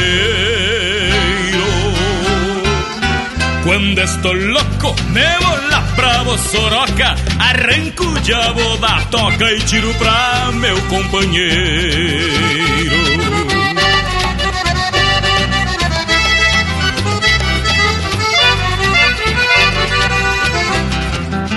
[3.65, 7.17] Cuando estoy loco, me vola bravo soroca.
[7.39, 12.25] Arranco diabo da toca e tiro pra meu companheiro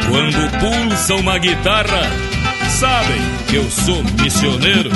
[0.09, 2.09] Quando pulsa uma guitarra,
[2.69, 4.91] sabem que eu sou missioneiro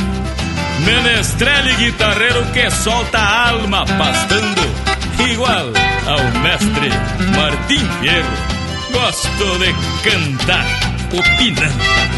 [0.86, 4.91] Menestrel e guitarreiro que solta a alma pastando
[5.28, 5.68] igual
[6.08, 6.90] ao mestre
[7.36, 8.62] Martim Fierro.
[8.92, 9.74] Gosto de
[10.10, 10.66] cantar
[11.14, 12.12] opinando.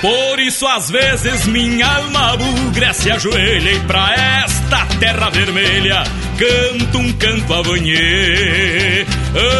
[0.00, 4.14] Por isso às vezes minha alma bugra se ajoelha e pra
[4.44, 6.02] esta terra vermelha
[6.38, 9.04] canto um canto a banhê.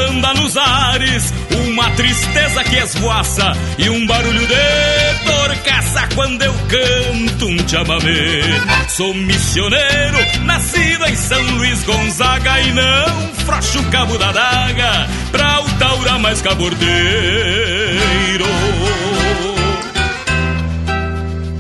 [0.08, 1.32] Anda nos ares
[1.66, 8.42] uma tristeza que esvoaça e um barulho de torcaça quando eu canto um chamamé.
[8.88, 15.70] Sou missioneiro, nascido em São Luís Gonzaga e não frouxo cabo da daga pra o
[15.78, 16.90] taura mais cabordeiro.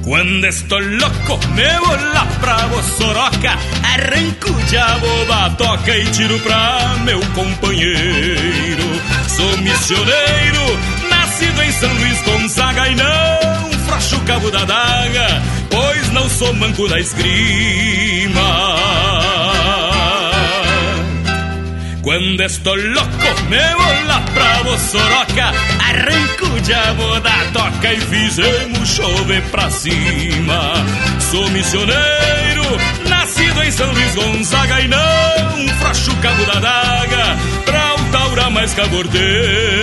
[0.04, 6.36] Quando estou louco, me vou lá pra Bossoroca Arranco o diabo da toca e tiro
[6.40, 8.82] pra meu companheiro
[9.28, 13.69] Sou missioneiro, nascido em São Luís Gonzaga E não
[14.00, 18.40] frouxo o cabo da daga, pois não sou manco da esgrima.
[22.02, 28.88] Quando estou louco, me vou lá pra Bossoroca Arranco o diabo da toca e fizemos
[28.88, 30.72] chover pra cima.
[31.30, 32.64] Sou missioneiro,
[33.06, 37.36] nascido em São Luís Gonzaga E não frouxo o cabo da daga
[37.66, 39.80] Pra o taura mais cabordeiro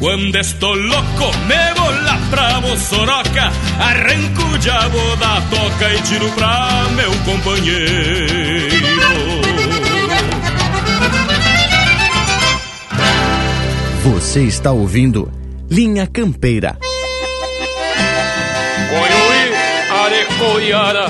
[0.00, 6.28] quando estou louco, me vou lá pra Bossoroca Arranco o diabo da toca e tiro
[6.30, 8.80] pra meu companheiro
[14.02, 15.30] Você está ouvindo
[15.70, 16.78] Linha Campeira.
[18.88, 19.54] Coiui,
[20.02, 21.06] arecoiara,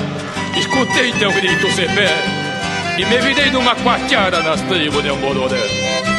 [0.57, 2.09] escutei teu grito cepé
[2.97, 6.10] E me virei numa quarteara nas tribos de Ambororé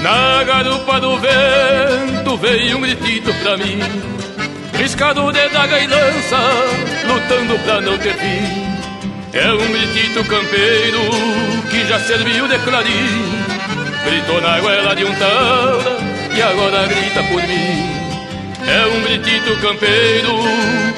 [0.00, 3.78] Na garupa do vento veio um gritito pra mim.
[4.78, 6.38] Riscado de daga e lança,
[7.06, 8.70] lutando pra não ter fim.
[9.34, 11.00] É um gritito campeiro
[11.70, 13.44] que já serviu de clarim.
[14.06, 15.98] Gritou na goela de um taura
[16.34, 18.00] e agora grita por mim.
[18.66, 20.32] É um gritito campeiro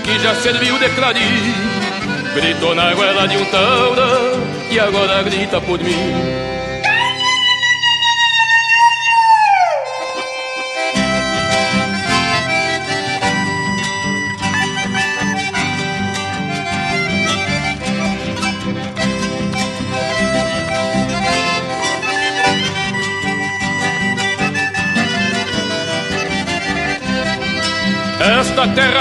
[0.04, 1.54] que já serviu de clarim.
[2.34, 4.08] Gritou na goela de um taura
[4.70, 6.51] e agora grita por mim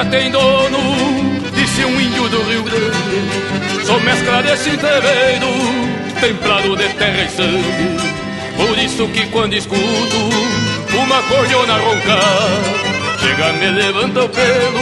[0.09, 3.85] Tem dono, disse um índio do Rio Grande.
[3.85, 5.47] Sou mescla desse entreveiro,
[6.19, 7.97] templado de terra e sangue.
[8.57, 10.17] Por isso que quando escuto
[10.97, 12.49] uma cordiona roncar,
[13.19, 14.81] chega, me levanta o pelo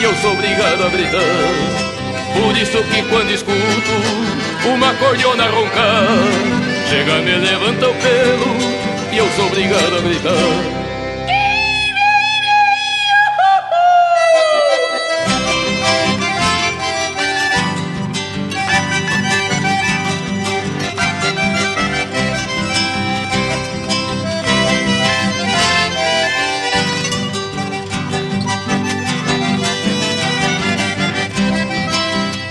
[0.00, 1.20] e eu sou obrigado a gritar.
[2.34, 6.06] Por isso que quando escuto uma cordiona roncar,
[6.88, 10.77] chega, me levanta o pelo e eu sou obrigado a gritar.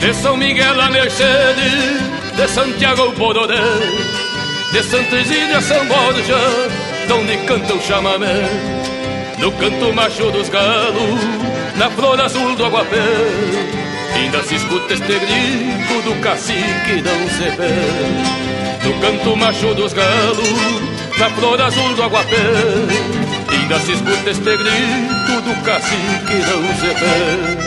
[0.08, 2.02] De São Miguel a Mercedes,
[2.38, 3.62] de Santiago ao Bororé,
[4.72, 6.38] de Santa Isília a São Borja,
[7.10, 8.48] donde canta o chamamé.
[9.38, 11.20] No canto macho dos galos,
[11.76, 13.04] na flor azul do aguapé,
[14.16, 18.88] ainda se escuta este grito do cacique não se vê.
[18.88, 22.54] No canto macho dos galos, na flor azul do aguapé,
[23.52, 27.67] ainda se escuta este grito do cacique não se vê.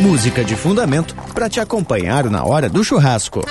[0.00, 3.42] Música de fundamento para te acompanhar na hora do churrasco.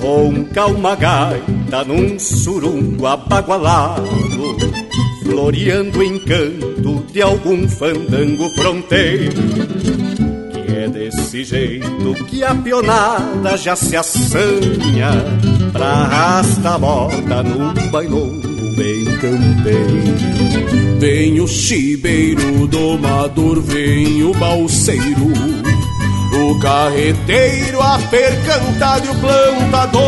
[0.00, 4.02] Ronca uma gaita num surungo abagualado
[5.22, 9.42] Floreando o encanto de algum fandango fronteiro
[10.52, 15.10] Que é desse jeito que a pionada já se assanha
[15.72, 18.48] Pra arrastar a moda num bailongo
[18.78, 20.98] bem campeiro.
[21.00, 25.57] Vem o chibeiro domador, vem o balseiro
[26.50, 30.00] o carreteiro, a percantar e o plantador.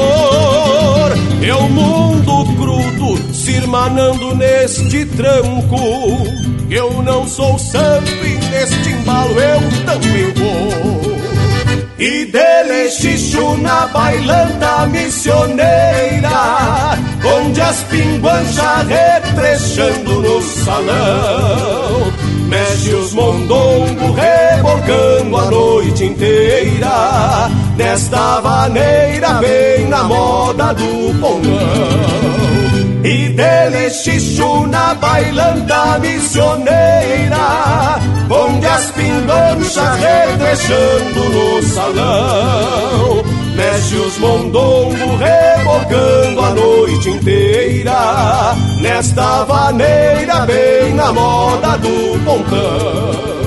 [1.43, 6.25] É o mundo crudo se irmanando neste tranco.
[6.71, 11.21] Eu não sou santo e neste embalo eu também vou.
[11.99, 16.31] E dele xixo na bailanta missioneira
[17.23, 22.10] Onde as pinguanchas retrechando no salão
[22.51, 33.01] Mexe os mondongos rebolcando a noite inteira Nesta vaneira bem na moda do pongão.
[33.03, 37.39] E dele xixo na bailanta missioneira,
[38.29, 43.25] onde as pinganchas retrechando no salão,
[43.61, 53.40] mexe os mondongos rebocando a noite inteira, nesta vaneira bem na moda do pontão.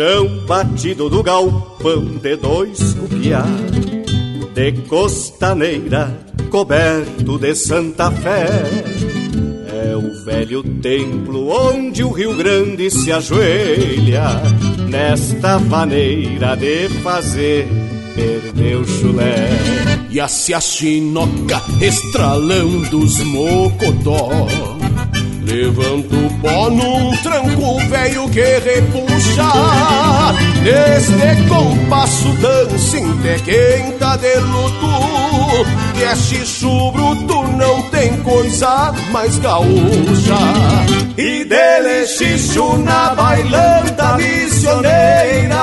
[0.00, 3.44] Chão batido do galpão de dois cupiá,
[4.54, 8.48] de costaneira coberto de Santa Fé.
[9.84, 14.40] É o velho templo onde o Rio Grande se ajoelha,
[14.88, 17.68] nesta maneira de fazer
[18.14, 19.50] perder o chulé.
[20.10, 24.79] E a chinoca estralando os mocotó
[25.50, 29.50] Levanto o pó num tranco velho que repuxa.
[30.62, 35.66] Neste compasso dançante quem tá de luto.
[35.94, 40.38] Que é xixo bruto, não tem coisa mais gaúcha.
[41.18, 45.60] E dele xixo na bailanta missioneira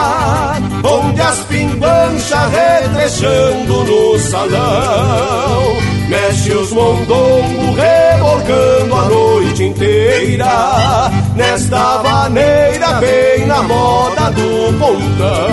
[0.84, 11.12] Onde as pinganchas retrechando no salão Mexe os mondongos rebolcando a noite inteira.
[11.36, 15.47] Nesta maneira bem na moda do pontão.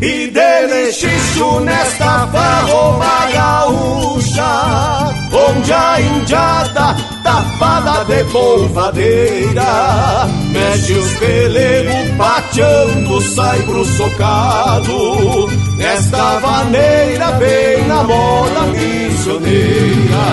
[0.00, 10.26] E dele xixo nesta farroba gaúcha Onde a indiada tapada de polvadeira.
[10.50, 12.10] Mexe os pelegos
[12.56, 15.46] pateando, sai pro socado
[15.76, 20.24] Nesta maneira bem na moda missioneira.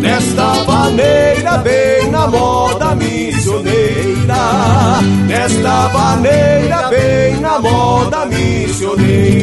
[0.00, 5.02] Nesta maneira bem na moda missioneira.
[5.28, 9.42] Nesta maneira bem na moda missioneira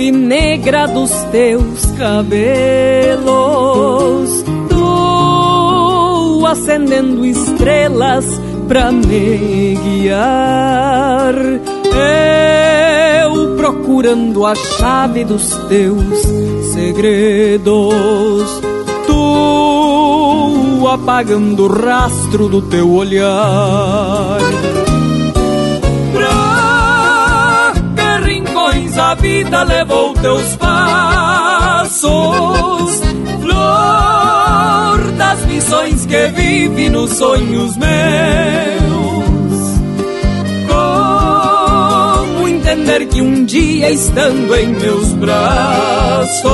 [0.00, 3.20] noite negra dos teus cabelos,
[4.70, 8.24] tu acendendo estrelas
[8.66, 11.34] pra me guiar.
[13.22, 16.18] Eu procurando a chave dos teus
[16.72, 17.84] segredos,
[19.06, 24.40] tu apagando o rastro do teu olhar.
[29.10, 32.00] A vida levou teus passos,
[33.40, 37.90] flor das missões que vive nos sonhos meus.
[40.68, 46.48] Como entender que um dia estando em meus braços,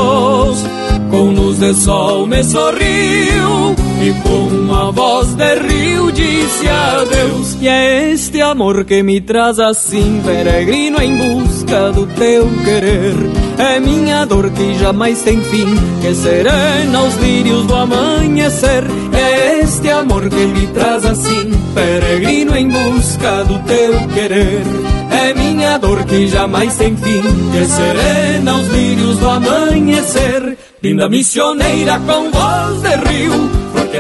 [1.11, 7.59] com luz de sol me sorriu e com uma voz de rio disse adeus.
[7.61, 13.15] E é este amor que me traz assim, peregrino em busca do teu querer.
[13.59, 15.67] É minha dor que jamais tem fim,
[16.01, 18.85] que serena os lírios do amanhecer.
[19.13, 24.63] É este amor que me traz assim, peregrino em busca do teu querer.
[25.11, 30.59] É minha dor que jamais tem fim, que serena os lírios do amanhecer.
[30.83, 33.51] Linda missioneira com voz de rio,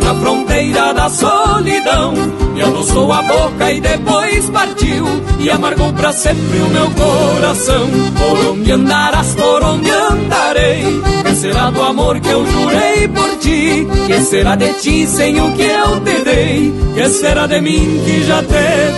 [0.00, 2.12] na fronteira da solidão
[2.56, 5.06] me adoçou a boca e depois partiu
[5.38, 7.86] e amargou para sempre o meu coração.
[8.18, 10.84] Por onde andarás, por onde andarei?
[11.22, 13.86] Que será do amor que eu jurei por ti?
[14.06, 16.74] Que será de ti sem o que eu te dei?
[16.94, 18.48] Que será de mim que já te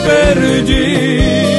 [0.06, 1.58] perdi?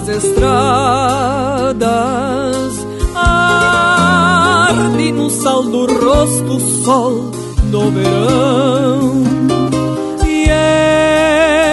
[0.00, 1.88] Dessas estradas
[3.14, 7.30] arde no sal do rosto o sol
[7.70, 9.24] do verão
[10.26, 10.46] e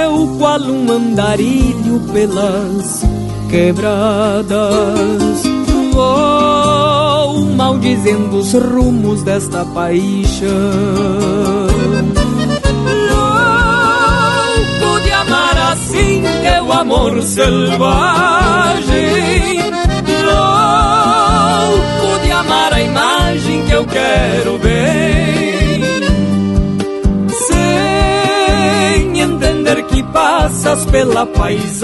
[0.06, 3.04] eu embala um andarilho pelas
[3.50, 4.56] quebradas.
[5.92, 10.50] Vou maldizendo os rumos desta paixão.
[16.80, 17.86] Amor selvagem.
[20.26, 25.82] Louco de amar a imagem que eu quero ver.
[27.48, 31.76] Sem entender que passas pela paisagem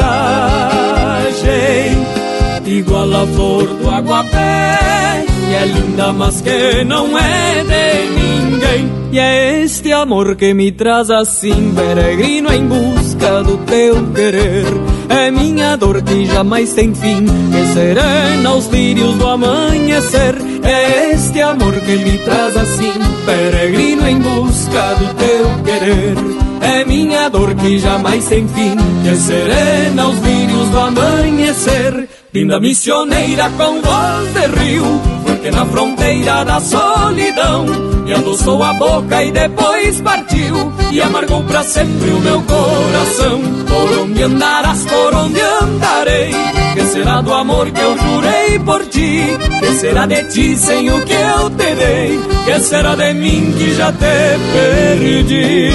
[2.65, 5.30] igual a flor do aguapé.
[5.51, 8.89] E é linda, mas que não é de ninguém.
[9.11, 14.65] E é este amor que me traz assim, peregrino em busca do teu querer.
[15.09, 20.35] É minha dor que jamais tem fim, que serena os lírios do amanhecer.
[20.63, 22.93] É este amor que me traz assim,
[23.25, 26.41] peregrino em busca do teu querer.
[26.61, 32.07] É minha dor que jamais tem fim, que serena os lírios do amanhecer.
[32.33, 35.01] Linda missioneira com voz de rio,
[35.41, 37.65] porque na fronteira da solidão
[38.03, 43.41] me adoçou a boca e depois partiu e amargou para sempre o meu coração.
[43.67, 46.31] Por onde andarás, por onde andarei?
[46.75, 49.25] Que será do amor que eu jurei por ti?
[49.59, 52.19] Que será de ti sem o que eu te dei?
[52.45, 55.71] Que será de mim que já te perdi?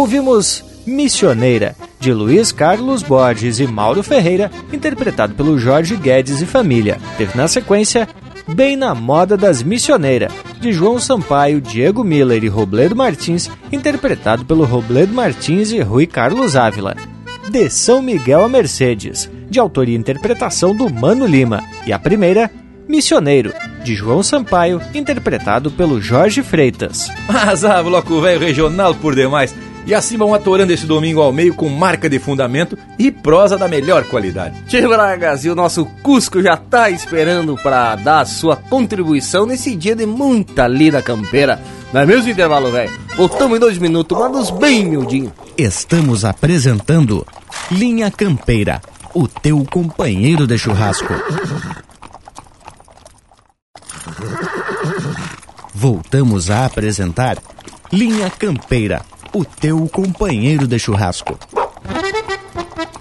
[0.00, 6.98] Ouvimos Missioneira, de Luiz Carlos Borges e Mauro Ferreira, interpretado pelo Jorge Guedes e família.
[7.18, 8.08] Teve na sequência
[8.48, 14.64] Bem na Moda das Missioneiras, de João Sampaio, Diego Miller e Robledo Martins, interpretado pelo
[14.64, 16.96] Robledo Martins e Rui Carlos Ávila.
[17.50, 21.62] De São Miguel a Mercedes, de autoria e interpretação do Mano Lima.
[21.86, 22.50] E a primeira,
[22.88, 23.52] Missioneiro,
[23.84, 27.12] de João Sampaio, interpretado pelo Jorge Freitas.
[27.28, 29.54] Mas ah, bloco velho regional por demais.
[29.86, 33.66] E assim vão atorando esse domingo ao meio com marca de fundamento e prosa da
[33.66, 34.62] melhor qualidade.
[34.66, 39.74] Tchê Bragas, e o nosso Cusco já tá esperando para dar a sua contribuição nesse
[39.74, 41.60] dia de muita lida campeira.
[41.92, 42.92] Não é mesmo intervalo, velho?
[43.16, 45.32] Voltamos em dois minutos, manda bem miudinho.
[45.58, 47.26] Estamos apresentando
[47.70, 48.80] Linha Campeira,
[49.12, 51.12] o teu companheiro de churrasco.
[55.74, 57.38] Voltamos a apresentar
[57.92, 59.02] Linha Campeira,
[59.32, 61.38] o teu companheiro de churrasco.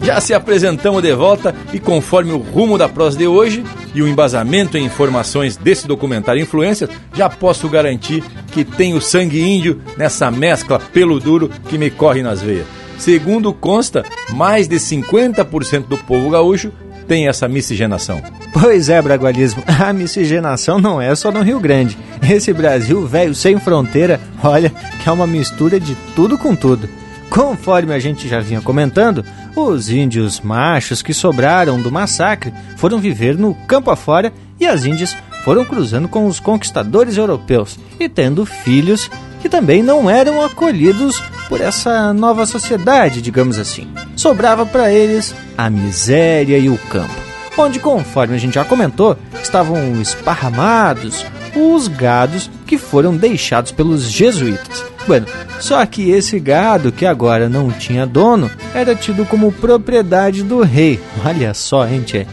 [0.01, 3.63] Já se apresentamos de volta e conforme o rumo da prosa de hoje
[3.93, 9.81] e o embasamento em informações desse documentário Influências, já posso garantir que tenho sangue índio
[9.97, 12.65] nessa mescla pelo duro que me corre nas veias.
[12.97, 16.71] Segundo consta, mais de 50% do povo gaúcho
[17.09, 18.21] tem essa miscigenação.
[18.53, 21.97] Pois é, Bragualismo, a miscigenação não é só no Rio Grande.
[22.21, 26.87] Esse Brasil velho sem fronteira, olha, que é uma mistura de tudo com tudo.
[27.27, 33.35] Conforme a gente já vinha comentando, os índios machos que sobraram do massacre foram viver
[33.35, 39.09] no campo afora e as índias foram cruzando com os conquistadores europeus e tendo filhos
[39.41, 43.87] que também não eram acolhidos por essa nova sociedade, digamos assim.
[44.15, 47.13] Sobrava para eles a miséria e o campo,
[47.57, 51.25] onde, conforme a gente já comentou, estavam esparramados
[51.55, 54.85] os gados que foram deixados pelos jesuítas.
[55.07, 55.25] Bueno,
[55.59, 60.99] só que esse gado, que agora não tinha dono, era tido como propriedade do rei.
[61.25, 62.27] Olha só, gente.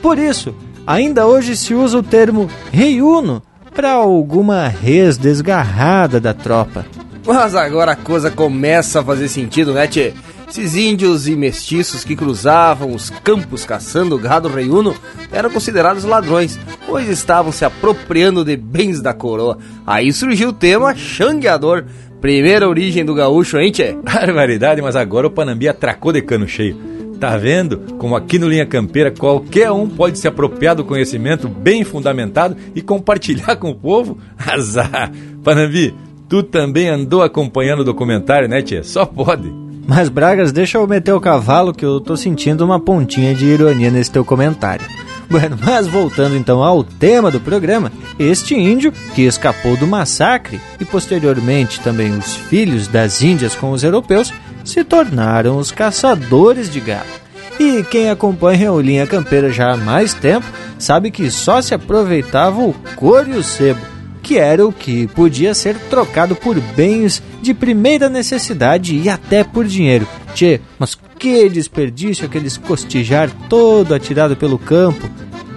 [0.00, 0.54] Por isso,
[0.86, 3.42] ainda hoje se usa o termo reiuno
[3.74, 6.84] para alguma res desgarrada da tropa.
[7.26, 10.12] Mas agora a coisa começa a fazer sentido, né, tchê?
[10.48, 14.94] Esses índios e mestiços que cruzavam os campos caçando gado reiuno
[15.32, 19.56] eram considerados ladrões, pois estavam se apropriando de bens da coroa.
[19.86, 21.84] Aí surgiu o tema xangueador,
[22.20, 23.96] primeira origem do gaúcho, hein, tchê?
[24.02, 26.76] Barbaridade, mas agora o Panambi atracou de cano cheio.
[27.22, 31.84] Tá vendo como aqui no Linha Campeira qualquer um pode se apropriar do conhecimento bem
[31.84, 34.18] fundamentado e compartilhar com o povo?
[34.36, 35.12] Azar!
[35.44, 35.94] Panambi,
[36.28, 38.82] Tu também andou acompanhando o documentário, né, tia?
[38.82, 39.52] Só pode.
[39.86, 43.88] Mas, Bragas, deixa eu meter o cavalo que eu tô sentindo uma pontinha de ironia
[43.88, 44.84] nesse teu comentário.
[45.30, 50.84] Bueno, mas voltando então ao tema do programa, este índio que escapou do massacre e
[50.84, 54.32] posteriormente também os filhos das Índias com os europeus
[54.64, 57.22] se tornaram os caçadores de gado.
[57.58, 60.46] E quem acompanha o Linha Campeira já há mais tempo
[60.78, 63.92] sabe que só se aproveitava o couro e o sebo
[64.22, 69.66] que era o que podia ser trocado por bens de primeira necessidade e até por
[69.66, 70.06] dinheiro.
[70.32, 75.10] Tchê, mas que desperdício aqueles costijar todo atirado pelo campo.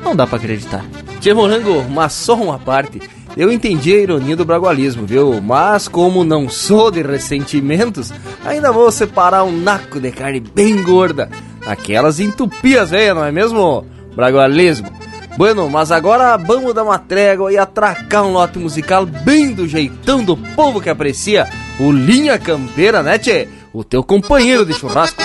[0.03, 0.83] Não dá para acreditar.
[1.19, 2.99] Tchê Morango, mas só uma parte.
[3.37, 5.41] Eu entendi a ironia do bragualismo, viu?
[5.41, 8.13] Mas como não sou de ressentimentos,
[8.45, 11.29] ainda vou separar um naco de carne bem gorda.
[11.65, 13.85] Aquelas entupias velhas, não é mesmo?
[14.15, 14.89] Bragualismo.
[15.37, 20.23] Bueno, mas agora vamos dar uma trégua e atracar um lote musical bem do jeitão
[20.23, 23.49] do povo que aprecia o Linha Campeira, né, tchê?
[23.73, 25.21] O teu companheiro de churrasco.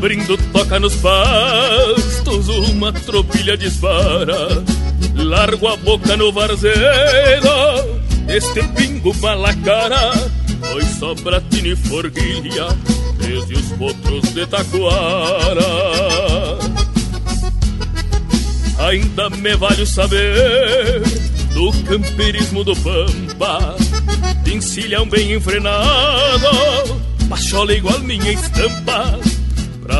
[0.00, 4.64] Abrindo toca nos pastos, uma tropilha dispara.
[5.14, 6.72] Largo a boca no varzedo,
[8.26, 10.12] este pingo malacara.
[10.72, 12.68] Pois sobra tino e forquilha,
[13.18, 15.60] desde os potros de taquara.
[18.78, 21.02] Ainda me vale saber
[21.52, 23.76] do camperismo do Pampa,
[24.44, 29.20] de encilhão bem enfrenado, pachola igual minha estampa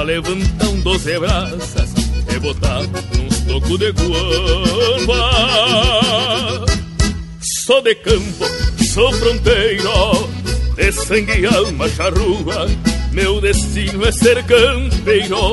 [0.02, 1.90] Um doze braças
[2.34, 5.30] e botar num toco de guamba
[7.66, 8.46] Sou de campo,
[8.94, 10.26] sou fronteiro
[10.74, 12.66] De sangue e alma charrua.
[13.12, 15.52] Meu destino é ser campeiro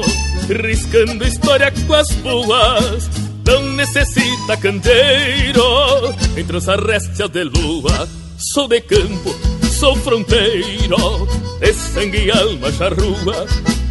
[0.64, 3.10] Riscando história com as boas.
[3.46, 8.08] Não necessita candeiro Entre as arrestias de lua.
[8.54, 9.36] Sou de campo,
[9.78, 11.28] sou fronteiro
[11.60, 13.46] De sangue e alma charrua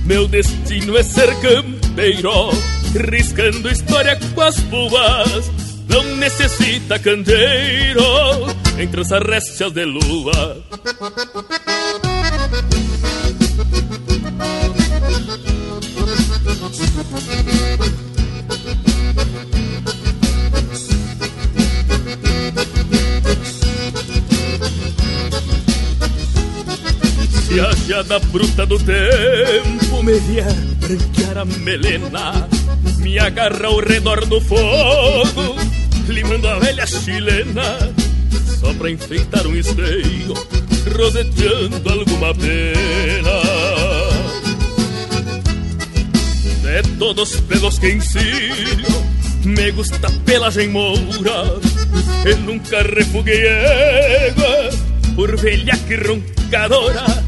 [0.07, 2.51] meu destino é ser campeiro,
[3.11, 5.51] riscando história com as boas.
[5.89, 8.03] Não necessita candeeiro
[8.79, 10.63] entre as arrestias de lua.
[27.47, 32.49] Se a geada bruta do tempo me vier branquear a melena,
[32.99, 35.57] me agarra ao redor do fogo,
[36.09, 37.79] limando a velha chilena,
[38.61, 40.35] só pra enfeitar um esteio,
[40.97, 43.37] roseteando alguma pena.
[46.63, 49.07] De todos pelos que ensino,
[49.45, 51.61] me gusta pelagem moura,
[52.29, 54.71] e nunca refuguei égua
[55.15, 57.27] por velha que roncadora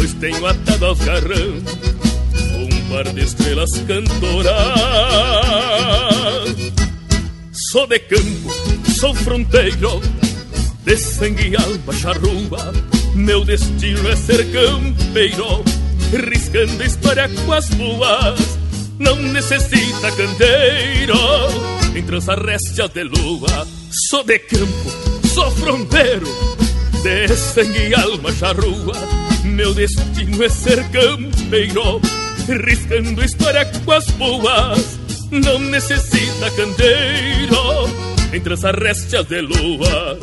[0.00, 1.62] pois tenho atado aos garrão
[2.90, 4.52] de estrelas cantoras.
[7.70, 8.50] Sou de campo,
[8.98, 10.00] sou fronteiro,
[10.84, 12.72] de sangue e alma charrua.
[13.14, 15.62] Meu destino é ser campeiro,
[16.28, 18.58] riscando história com as boas.
[18.98, 21.14] Não necessita candeiro,
[21.94, 23.68] entre as arrestias de lua.
[24.10, 24.90] Sou de campo,
[25.32, 26.26] sou fronteiro,
[27.04, 32.00] de sangue e alma charrua meu destino é ser campeiro,
[32.56, 34.98] riscando história com as boas.
[35.30, 37.88] Não necessita candeiro
[38.32, 40.18] entre as arrestias de lua.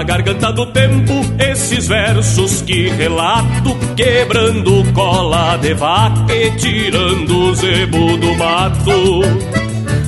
[0.00, 7.54] Da garganta do tempo esses versos que relato, quebrando cola de vaca e tirando o
[7.54, 9.20] zebo do mato.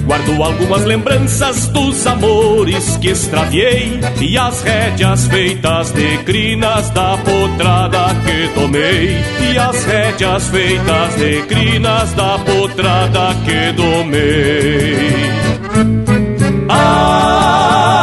[0.06, 8.06] Guardo algumas lembranças dos amores que extraviei E as rédeas feitas de crinas da potrada
[8.24, 9.16] que tomei
[9.52, 14.96] E as rédeas feitas de crinas da potrada que domei
[15.44, 15.51] Ah,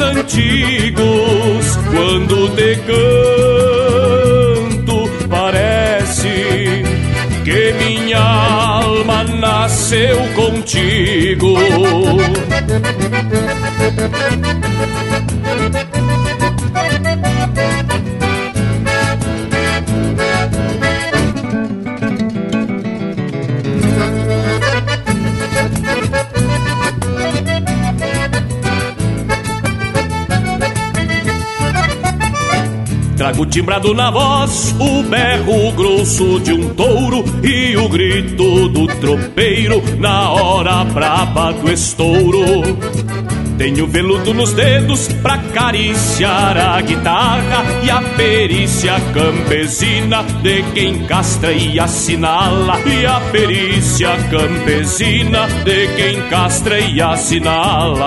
[0.00, 2.76] antigos, quando te
[4.76, 6.82] canto, parece
[7.44, 11.56] que minha alma nasceu contigo.
[33.26, 39.82] Trago timbrado na voz o berro grosso de um touro e o grito do tropeiro
[39.98, 42.62] na hora braba do estouro.
[43.58, 51.52] Tenho veludo nos dedos pra acariciar a guitarra e a perícia campesina de quem castra
[51.52, 52.78] e assinala.
[52.86, 58.06] E a perícia campesina de quem castra e assinala.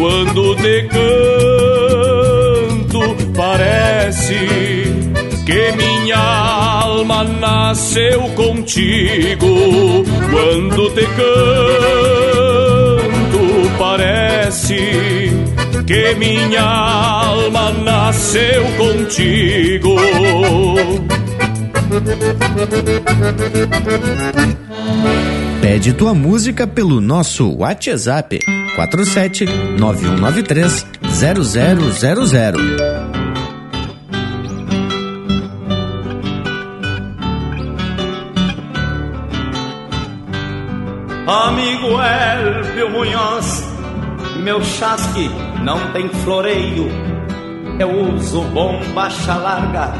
[0.00, 1.94] quando te canto,
[3.36, 4.34] parece
[5.44, 10.02] que minha alma nasceu contigo.
[10.30, 11.30] Quando te canto,
[13.78, 15.30] parece
[15.86, 19.96] que minha alma nasceu contigo.
[25.80, 28.38] Pede tua música pelo nosso WhatsApp
[28.76, 29.46] 47
[29.78, 32.76] 9193 0000.
[41.26, 43.64] Amigo Elvio Munhoz,
[44.42, 45.30] meu chasque
[45.64, 46.90] não tem floreio.
[47.78, 49.94] Eu uso bombacha larga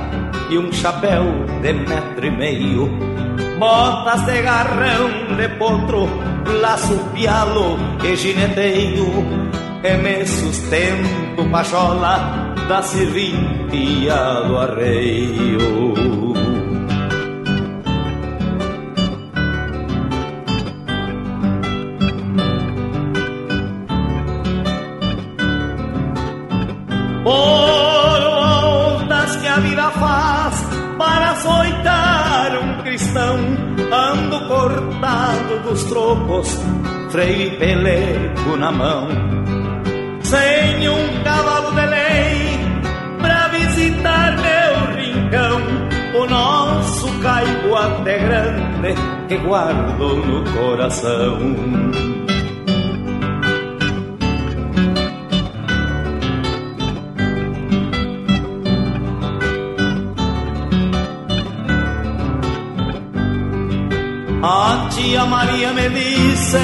[0.50, 1.24] e um chapéu
[1.62, 3.09] de metro e meio.
[3.60, 6.08] Botas de garrão de potro,
[6.62, 9.04] laço pialo e gineteio.
[9.84, 16.49] E me sustento pachola da serventia do arreio.
[33.16, 36.58] Ando cortado dos trocos,
[37.10, 39.08] freio e pelego na mão.
[40.22, 42.60] Sem um cavalo de lei
[43.20, 45.60] pra visitar meu rincão,
[46.20, 48.94] o nosso caibo até grande
[49.28, 52.19] que guardo no coração.
[65.00, 66.58] A tia Maria me disse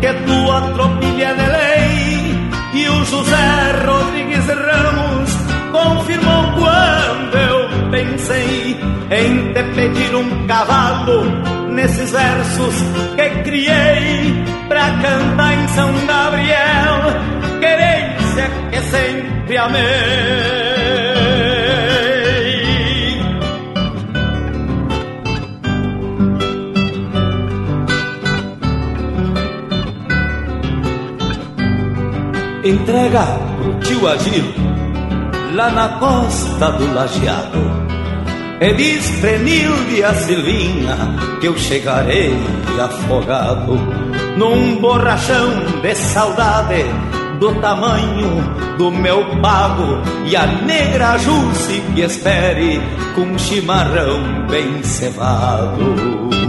[0.00, 0.12] que
[0.74, 2.38] tropilha é de lei
[2.72, 5.30] e o José Rodrigues Ramos
[5.70, 8.80] confirmou quando eu pensei
[9.10, 11.22] em te pedir um cavalo
[11.72, 12.74] nesses versos
[13.16, 20.69] que criei pra cantar em São Gabriel, querência que sempre amei.
[32.70, 33.24] Entrega
[33.56, 34.44] pro tio Agil
[35.54, 37.90] lá na costa do lajeado.
[38.60, 40.96] E diz Prenilde e a Silvina
[41.40, 42.34] que eu chegarei
[42.78, 43.74] afogado
[44.36, 45.48] num borrachão
[45.82, 46.84] de saudade
[47.38, 48.42] do tamanho
[48.78, 52.80] do meu pago e a negra Jusce que espere
[53.14, 56.39] com chimarrão bem cevado.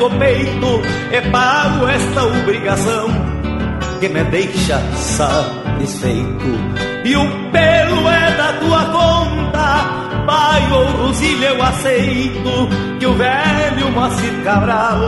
[0.00, 0.80] Do peito
[1.12, 3.08] e pago esta obrigação
[4.00, 6.48] que me deixa satisfeito.
[7.04, 12.68] E o pelo é da tua conta, pai ou Rosilha eu aceito
[12.98, 15.00] que o velho Moacir Cabral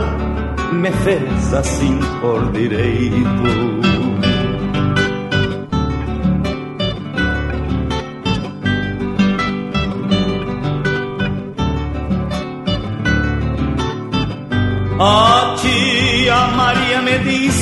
[0.71, 3.92] me fez assim por direito.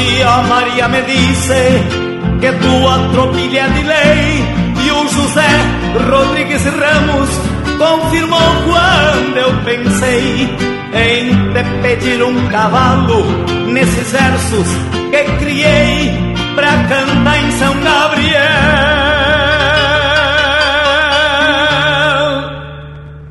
[0.00, 1.84] A tia Maria me disse
[2.40, 4.44] que tua tropilha de lei
[4.82, 5.50] e o José
[6.08, 7.28] Rodrigues Ramos
[7.76, 10.48] confirmou quando eu pensei
[10.94, 13.26] em te pedir um cavalo
[13.66, 14.68] nesses versos
[15.10, 18.40] que criei pra cantar em São Gabriel.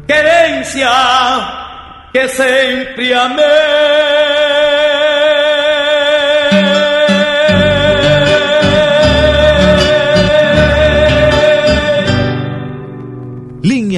[0.05, 0.91] Querência
[2.13, 3.68] que sempre amei.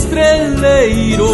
[0.00, 1.28] Estreleiro.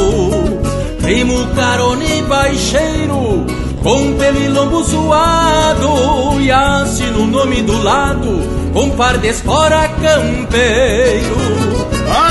[1.00, 3.46] Primo carone baixeiro,
[3.82, 6.40] com pelilombo suado.
[6.40, 11.36] E assino o nome do lado, com par de espora campeiro.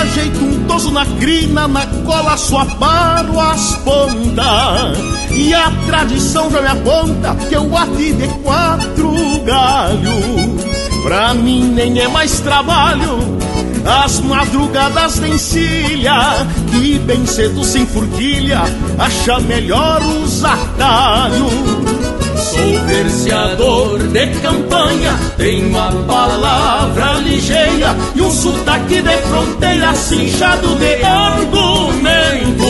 [0.01, 4.97] Ajeito um toso na crina, na cola só paro as pontas.
[5.31, 9.13] E a tradição já me aponta que eu ati de quatro
[9.45, 10.65] galhos.
[11.03, 13.44] Pra mim nem é mais trabalho
[13.85, 18.61] as madrugadas de encilha Que bem cedo sem forquilha
[18.97, 21.95] acha melhor os atalhos
[22.35, 31.03] Sou verseador de campanha, tenho a palavra ligeira e um sotaque de fronteira cinchado de
[31.03, 32.65] argumento.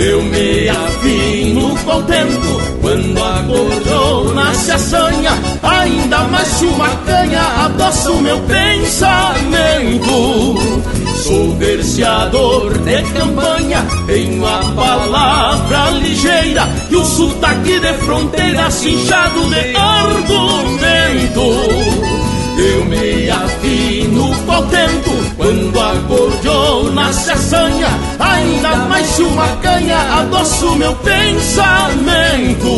[0.00, 5.32] Eu me afino contento quando a cordona se assanha,
[5.62, 10.08] ainda mais uma canha adoça o meu pensamento.
[11.22, 19.76] Sou verseador de campanha, tenho a palavra ligeira e o sotaque de fronteira cinchado de
[19.76, 21.42] argumento.
[22.58, 25.09] Eu me afino contento
[25.50, 27.88] quando a cordiona se assanha,
[28.20, 32.70] ainda mais uma canha adoça o meu pensamento.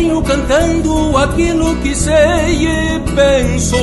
[0.00, 3.76] Venho cantando aquilo que sei e penso.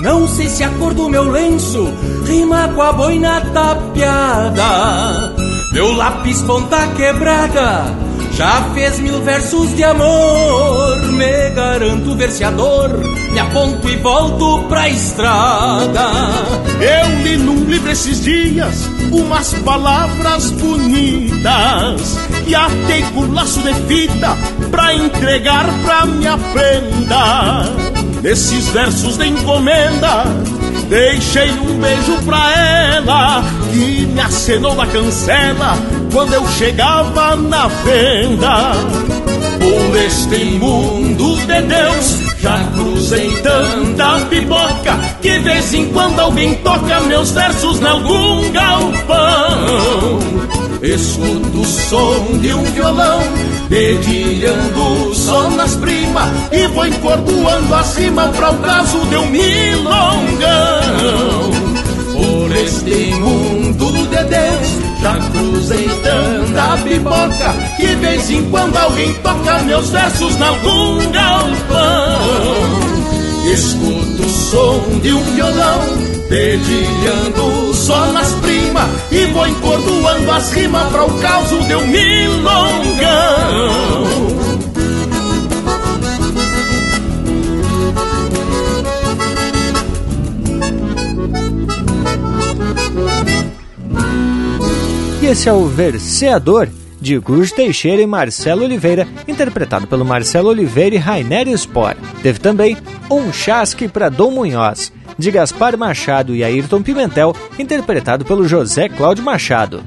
[0.00, 1.92] Não sei se a cor do meu lenço
[2.24, 5.34] rima com a boina tapeada.
[5.72, 7.92] Meu lápis ponta quebrada
[8.36, 11.02] já fez mil versos de amor.
[11.12, 12.90] Me garanto verseador,
[13.32, 16.08] me aponto e volto pra estrada.
[16.80, 24.36] Eu li num livro esses dias umas palavras bonitas e atei por laço de fita
[24.94, 27.64] entregar pra minha prenda.
[28.22, 30.24] Nesses versos de encomenda,
[30.88, 35.78] deixei um beijo pra ela que me acenou na cancela
[36.12, 38.72] quando eu chegava na venda.
[39.58, 47.00] Por este mundo de Deus, já cruzei tanta pipoca que vez em quando alguém toca
[47.02, 50.18] meus versos em algum galpão.
[50.82, 53.20] Escuto o som de um violão
[53.68, 60.36] dedilhando só nas primas e vou encordoando acima para o caso de um milongão.
[62.12, 69.58] Por este mundo de Deus já cruzei tanta pipoca que vez em quando alguém toca
[69.60, 72.16] meus versos em algum galpão.
[73.52, 80.90] Escuto o som de um violão dedilhando só nas primas E vou encordoando as rimas
[80.90, 83.56] para o caos de um milongão
[95.22, 96.68] E esse é o Verseador,
[97.00, 101.96] de Cruz Teixeira e Marcelo Oliveira, interpretado pelo Marcelo Oliveira e Rainer Spor.
[102.22, 102.76] Teve também
[103.10, 109.24] Um Chasque para Dom Munhoz, de Gaspar Machado e Ayrton Pimentel, interpretado pelo José Cláudio
[109.24, 109.82] Machado.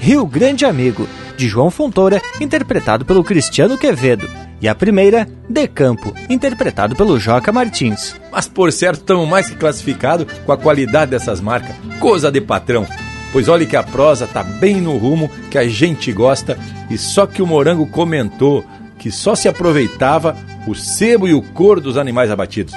[0.00, 4.28] Rio Grande Amigo, de João Fontoura, interpretado pelo Cristiano Quevedo.
[4.60, 8.16] E a primeira, De Campo, interpretado pelo Joca Martins.
[8.30, 11.74] Mas por certo, estamos mais que classificados com a qualidade dessas marcas.
[11.98, 12.86] Coisa de patrão.
[13.32, 16.56] Pois olhe que a prosa tá bem no rumo que a gente gosta
[16.88, 18.64] e só que o Morango comentou
[18.98, 20.36] que só se aproveitava
[20.66, 22.74] o sebo e o couro dos animais abatidos.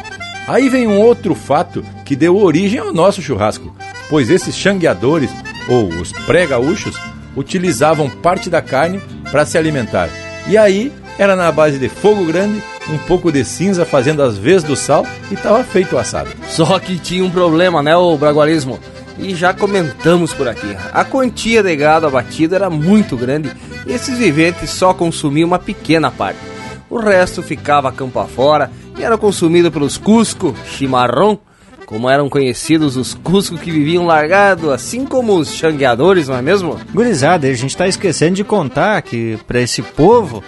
[0.48, 3.76] Aí vem um outro fato que deu origem ao nosso churrasco,
[4.10, 5.30] pois esses xangueadores,
[5.68, 6.96] ou os pré-gaúchos,
[7.36, 10.10] utilizavam parte da carne para se alimentar.
[10.48, 14.64] E aí era na base de fogo grande, um pouco de cinza fazendo as vezes
[14.64, 16.30] do sal e estava feito o assado.
[16.48, 18.80] Só que tinha um problema, né, o bragualismo?
[19.20, 20.78] E já comentamos por aqui.
[20.94, 23.52] A quantia de gado abatido era muito grande
[23.86, 26.40] e esses viventes só consumiam uma pequena parte.
[26.90, 31.40] O resto ficava campo afora e era consumido pelos Cusco, chimarrão,
[31.86, 36.78] como eram conhecidos os Cusco que viviam largado, assim como os xangueadores, não é mesmo?
[36.94, 40.44] Gurizada, a gente tá esquecendo de contar que para esse povo,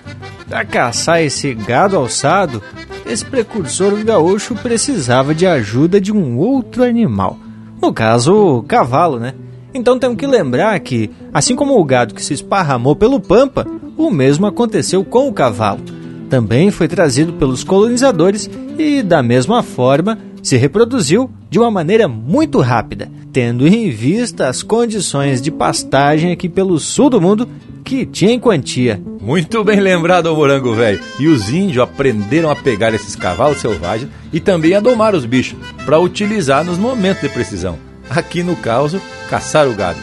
[0.47, 2.61] para caçar esse gado alçado,
[3.05, 7.37] esse precursor gaúcho precisava de ajuda de um outro animal.
[7.81, 9.33] No caso, o cavalo, né?
[9.73, 13.65] Então temos que lembrar que, assim como o gado que se esparramou pelo Pampa,
[13.97, 15.98] o mesmo aconteceu com o cavalo.
[16.29, 22.59] Também foi trazido pelos colonizadores e, da mesma forma, se reproduziu de uma maneira muito
[22.59, 27.49] rápida, tendo em vista as condições de pastagem aqui pelo sul do mundo
[27.83, 29.01] que tinha em quantia.
[29.19, 30.99] Muito bem lembrado, Morango Velho.
[31.19, 35.57] E os índios aprenderam a pegar esses cavalos selvagens e também a domar os bichos,
[35.85, 37.77] para utilizar nos momentos de precisão.
[38.07, 38.95] Aqui no caos,
[39.29, 39.99] caçar o gado.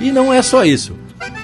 [0.00, 0.94] E não é só isso.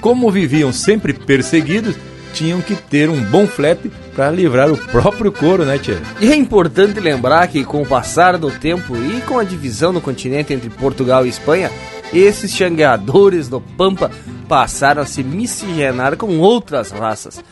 [0.01, 1.95] Como viviam sempre perseguidos,
[2.33, 6.01] tinham que ter um bom flete para livrar o próprio couro, né, tia?
[6.19, 10.01] E é importante lembrar que com o passar do tempo e com a divisão no
[10.01, 11.71] continente entre Portugal e Espanha,
[12.11, 14.11] esses xangueadores do Pampa
[14.47, 17.43] passaram a se miscigenar com outras raças.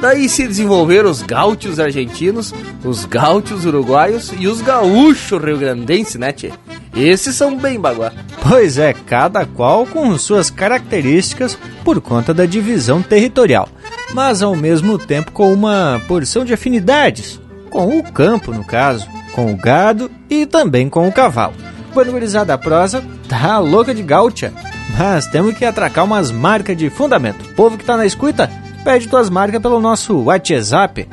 [0.00, 2.52] Daí se desenvolveram os gaúchos argentinos,
[2.84, 6.52] os gaúchos uruguaios e os gaúchos rio-grandenses, né, tchê?
[6.94, 8.12] Esses são bem baguá.
[8.48, 13.68] Pois é, cada qual com suas características por conta da divisão territorial,
[14.12, 17.40] mas ao mesmo tempo com uma porção de afinidades,
[17.70, 21.54] com o campo, no caso, com o gado e também com o cavalo.
[21.92, 24.52] Quando gurizada a prosa, tá louca de gaúcha,
[24.96, 27.44] mas temos que atracar umas marcas de fundamento.
[27.54, 28.50] Povo que tá na escuta,
[28.84, 31.08] pede tuas marcas pelo nosso WhatsApp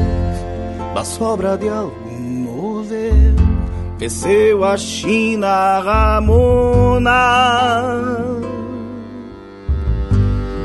[0.94, 3.58] da sobra de algum novelo,
[3.98, 7.10] desceu a China Ramona.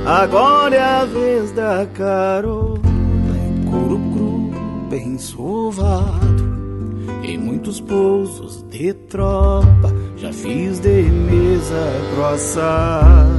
[0.05, 2.79] Agora é a vez da carona
[3.69, 4.51] couro cru,
[4.89, 6.28] bem sovado.
[7.29, 13.29] Em muitos pousos de tropa, já fiz de mesa grossado.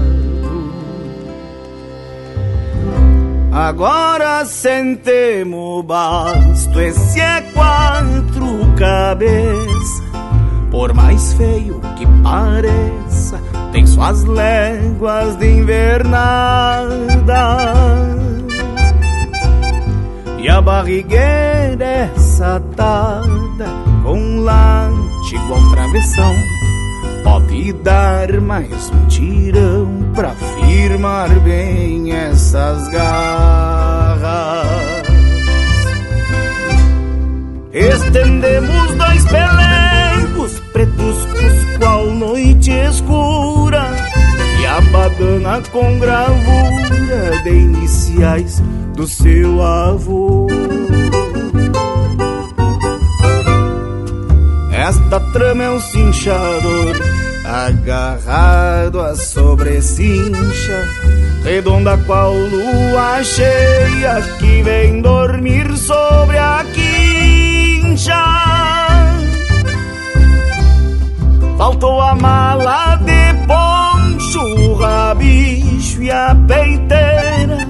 [3.51, 10.05] Agora sentemos basto, esse é quatro cabeça.
[10.71, 13.43] Por mais feio que pareça,
[13.73, 17.01] tem suas léguas de invernada.
[20.43, 23.69] E a barrigueira é satada
[24.03, 26.35] com late igual travessão.
[27.23, 34.67] Pode dar mais um tirão pra firmar bem essas garras.
[37.73, 41.17] Estendemos dois pelegos pretos
[41.79, 43.85] qual noite escura.
[44.59, 47.00] E a badana com gravura
[47.43, 48.63] de iniciais
[48.95, 50.49] do seu avô.
[55.51, 56.97] cama é um cinchador
[57.45, 60.89] agarrado à sobrecincha,
[61.43, 68.15] redonda qual lua cheia que vem dormir sobre a quincha.
[71.59, 74.77] Faltou a mala de poncho, o
[75.81, 77.69] rabicho e a peiteira,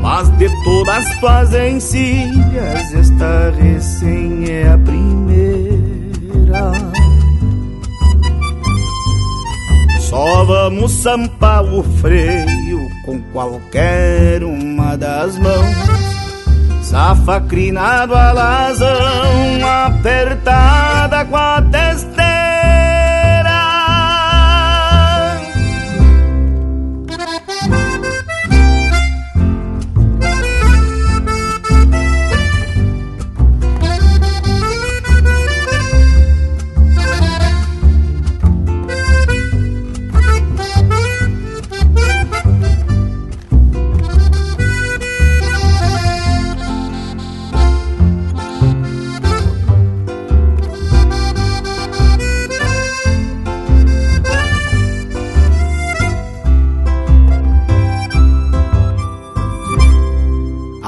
[0.00, 6.72] mas de todas tuas encilhas, esta recém é a primeira.
[10.00, 16.02] Só vamos sampar o freio com qualquer uma das mãos.
[16.82, 18.86] Safa crinado alazão,
[19.86, 22.11] apertada com a testeira.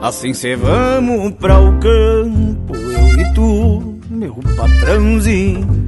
[0.00, 5.86] Assim cê vamos pra o campo, eu e tu, meu patrãozinho.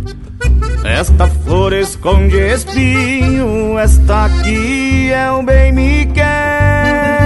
[0.85, 7.21] Esta flor esconde espinho, esta aqui é o bem me quer.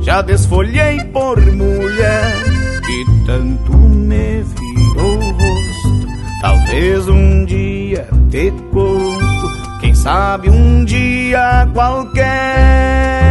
[0.00, 2.34] Já desfolhei por mulher
[2.86, 6.08] que tanto me virou o rosto.
[6.40, 9.27] Talvez um dia te conto,
[9.98, 13.27] sabe um dia qualquer.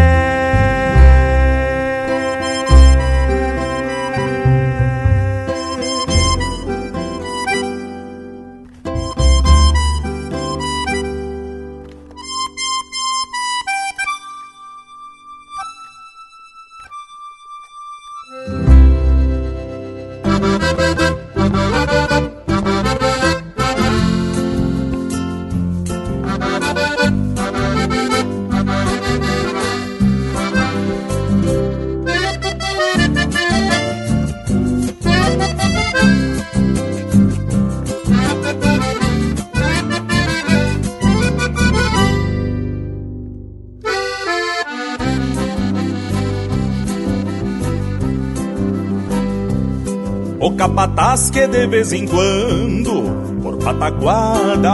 [50.77, 53.01] O capataz que de vez em quando,
[53.41, 54.69] por pataguada,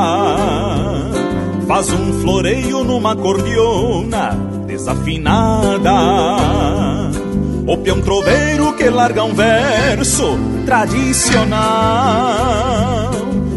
[1.66, 4.32] faz um floreio numa cordiona
[4.68, 5.94] desafinada.
[7.66, 11.62] O peão troveiro que larga um verso tradicional.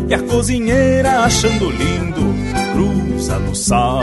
[0.09, 2.33] E a cozinheira achando lindo,
[2.73, 4.03] cruza no sal.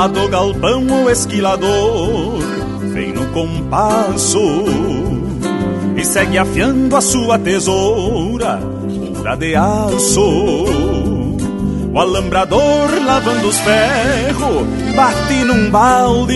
[0.00, 2.38] Lá do galpão o esquilador
[2.90, 4.40] vem no compasso
[5.94, 8.58] e segue afiando a sua tesoura,
[9.14, 10.22] pura de aço.
[11.92, 14.66] O alambrador lavando os ferros,
[14.96, 16.32] bate num balde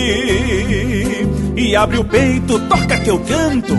[1.57, 3.75] e abre o peito, toca que eu canto,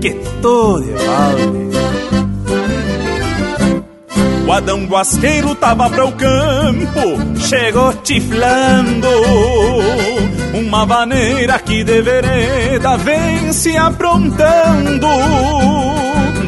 [0.00, 1.69] que tô de balde.
[4.50, 9.08] O Adão Guasqueiro tava para o campo, chegou tiflando.
[10.52, 15.06] Uma vaneira que de vereda vem se aprontando.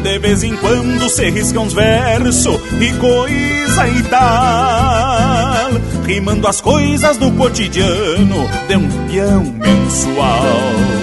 [0.03, 5.71] De vez em quando se risca uns versos e coisa e tal.
[6.05, 11.02] Rimando as coisas do cotidiano de um peão mensual.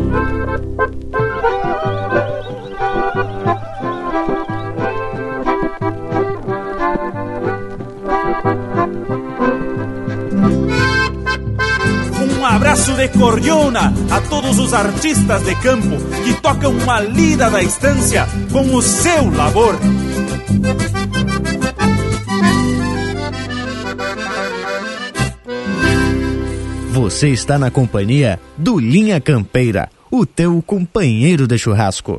[13.11, 18.25] Abraço de cordiona a todos os artistas de campo que tocam uma lida da estância
[18.51, 19.75] com o seu labor.
[26.91, 32.17] Você está na companhia do Linha Campeira, o teu companheiro de churrasco.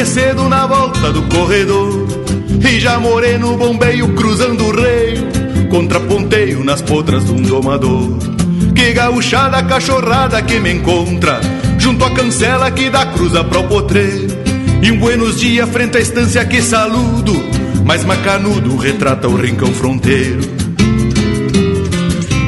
[0.00, 2.06] Manhã cedo na volta do corredor.
[2.66, 5.28] E já morei no bombeio cruzando o reio
[5.68, 8.16] Contraponteio nas potras de um domador.
[8.74, 11.40] Que gauchada cachorrada que me encontra
[11.78, 14.28] Junto à cancela que dá cruza pro potreiro
[14.82, 17.34] E um buenos dias frente à estância que saludo
[17.84, 20.40] Mas macanudo retrata o rincão fronteiro.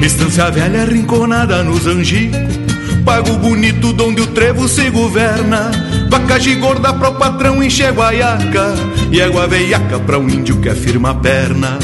[0.03, 2.41] Estância velha rinconada nos angicos
[3.05, 5.71] Pago bonito donde o trevo se governa
[6.13, 8.75] Vacagem gorda pro patrão enche guaiaca
[9.11, 11.79] E égua veiaca pra um índio que afirma a perna.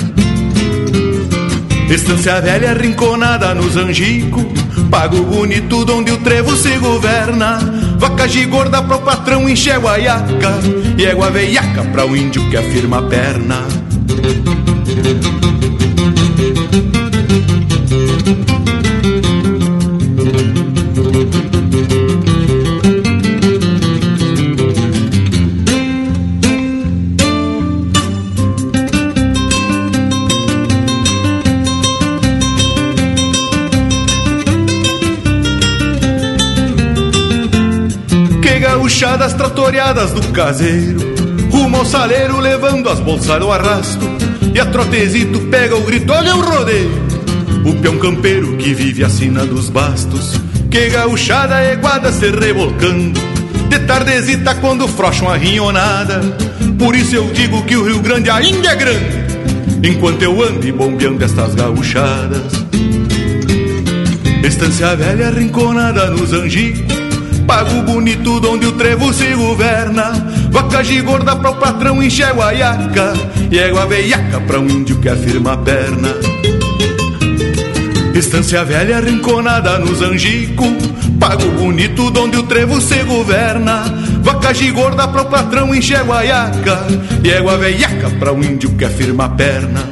[1.88, 4.44] Estância velha rinconada nos angico
[4.90, 7.58] Pago bonito donde o trevo se governa.
[7.98, 10.60] Vacagem gorda pro patrão enche guaiaca
[10.98, 13.66] E égua veiaca pra um índio que afirma a perna
[38.98, 40.98] puxadas tratoreadas do caseiro
[41.52, 44.04] Rumo ao saleiro levando as bolsas no arrasto
[44.52, 46.90] E a trotezito pega o grito, olha o rodeio!
[47.64, 50.32] O peão campeiro que vive a sina dos bastos
[50.68, 53.20] Que gauchada eguada se revolcando
[53.68, 56.20] De tardezita quando frocham a rinhonada.
[56.76, 59.28] Por isso eu digo que o Rio Grande ainda é grande
[59.84, 62.52] Enquanto eu ando bombeando estas gauchadas.
[64.42, 66.97] Estância velha rinconada nos angicos
[67.58, 70.12] Pago bonito onde o trevo se governa.
[70.48, 73.14] Vaca gorda para o patrão enche guaiaca
[73.50, 76.14] E égua veiaca para um índio que afirma a perna.
[78.14, 80.66] Estância velha rinconada nos angico
[81.18, 83.82] Pago bonito onde o trevo se governa.
[84.22, 86.86] Vaca gorda para o patrão enche guaiaca
[87.24, 89.82] E égua veiaca para um índio que afirma a perna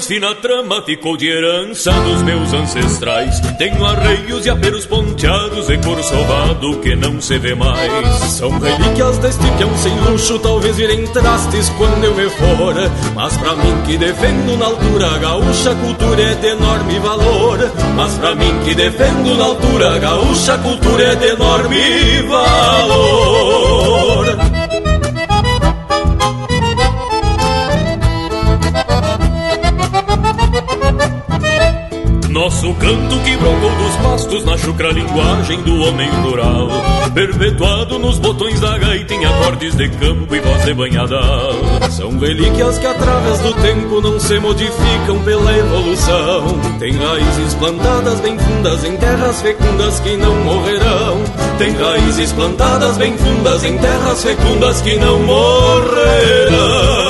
[0.00, 3.38] mais fina trama, ficou de herança dos meus ancestrais.
[3.58, 8.12] Tenho arreios e aperos ponteados e sovado que não se vê mais.
[8.32, 12.74] São relíquias deste peão sem luxo, talvez virem trastes quando eu me for.
[13.14, 17.58] Mas pra mim que defendo na altura gaúcha, cultura é de enorme valor.
[17.94, 23.79] Mas pra mim que defendo na altura gaúcha, cultura é de enorme valor.
[32.60, 36.68] Nosso canto que brocou dos pastos na chucra linguagem do homem rural
[37.14, 41.54] Perpetuado nos botões da gaita em acordes de campo e voz de banhadal
[41.90, 46.60] São relíquias que através do tempo não se modificam pela evolução.
[46.78, 51.24] Tem raízes plantadas bem fundas em terras fecundas que não morrerão.
[51.56, 57.09] Tem raízes plantadas bem fundas em terras fecundas que não morrerão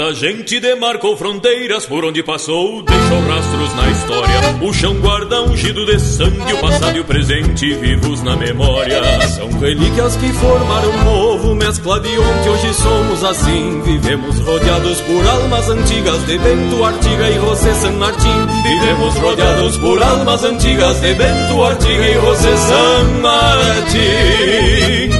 [0.00, 4.40] Nossa gente demarcou fronteiras por onde passou, deixou rastros na história.
[4.62, 9.02] O chão guarda ungido de sangue, o passado e o presente vivos na memória.
[9.28, 13.82] São relíquias que formaram um novo, mescla de ontem, hoje somos assim.
[13.82, 18.46] Vivemos rodeados por almas antigas de Bento, Artiga e José San Martín.
[18.62, 25.19] Vivemos rodeados por almas antigas de Bento, Artiga e José San Martín.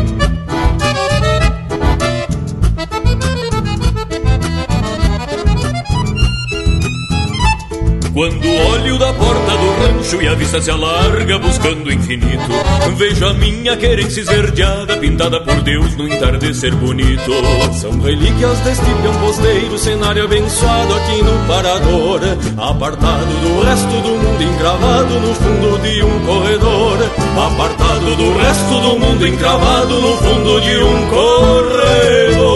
[8.21, 12.53] Quando olho da porta do rancho e a vista se alarga buscando o infinito,
[12.95, 17.33] vejo a minha querência esverdeada, pintada por Deus no entardecer bonito.
[17.73, 22.21] São relíquias deste peão posteiro, cenário abençoado aqui no parador,
[22.59, 26.99] apartado do resto do mundo, encravado no fundo de um corredor.
[27.39, 32.50] Apartado do resto do mundo, encravado no fundo de um corredor.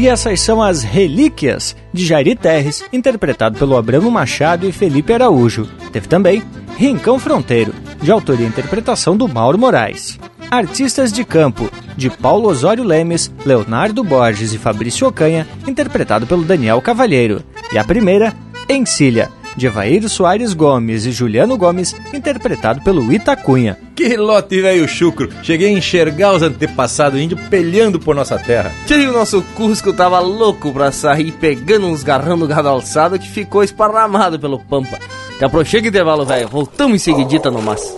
[0.00, 5.68] E essas são as Relíquias de Jairi Terres, interpretado pelo Abramo Machado e Felipe Araújo.
[5.92, 6.42] Teve também
[6.78, 10.18] Rincão Fronteiro, de autoria e interpretação do Mauro Moraes.
[10.50, 16.80] Artistas de Campo, de Paulo Osório Lemes, Leonardo Borges e Fabrício Ocanha, interpretado pelo Daniel
[16.80, 17.42] Cavalheiro.
[17.70, 18.34] E a primeira,
[18.70, 23.78] Encilha, de Evair Soares Gomes e Juliano Gomes, interpretado pelo Itacunha.
[23.94, 25.28] Que lote velho chucro!
[25.42, 28.72] Cheguei a enxergar os antepassados índios pelhando por nossa terra.
[28.86, 33.28] Tchê, o nosso Cusco tava louco pra sair pegando uns garrão do gado alçado que
[33.28, 34.98] ficou esparramado pelo pampa.
[35.38, 36.48] Caprou, chega intervalo, velho.
[36.48, 37.94] Voltamos em seguidita no mas.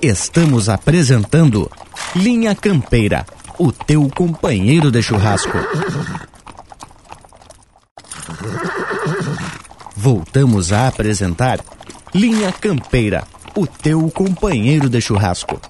[0.00, 1.70] Estamos apresentando
[2.14, 3.26] Linha Campeira,
[3.58, 5.58] o teu companheiro de churrasco.
[10.00, 11.58] Voltamos a apresentar
[12.14, 13.24] Linha Campeira,
[13.56, 15.60] o teu companheiro de churrasco.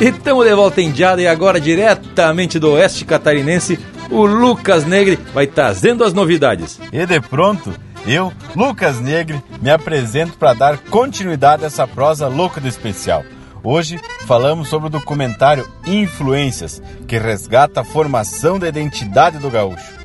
[0.00, 5.18] E estamos de volta em Diada e agora diretamente do oeste catarinense, o Lucas Negre
[5.34, 6.78] vai trazendo as novidades.
[6.92, 7.74] E de pronto,
[8.06, 13.24] eu, Lucas Negre, me apresento para dar continuidade a essa prosa louca do especial.
[13.60, 19.97] Hoje falamos sobre o documentário Influências, que resgata a formação da identidade do gaúcho.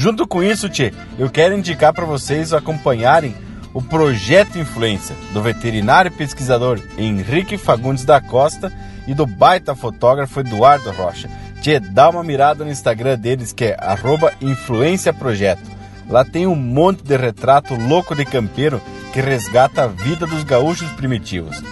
[0.00, 3.34] Junto com isso, Tchê, eu quero indicar para vocês acompanharem
[3.74, 8.72] o Projeto Influência, do veterinário pesquisador Henrique Fagundes da Costa
[9.06, 11.28] e do baita fotógrafo Eduardo Rocha.
[11.60, 13.76] Tchê, dá uma mirada no Instagram deles que é
[14.40, 15.70] influenciaprojeto.
[16.08, 18.80] Lá tem um monte de retrato louco de campeiro
[19.12, 21.62] que resgata a vida dos gaúchos primitivos.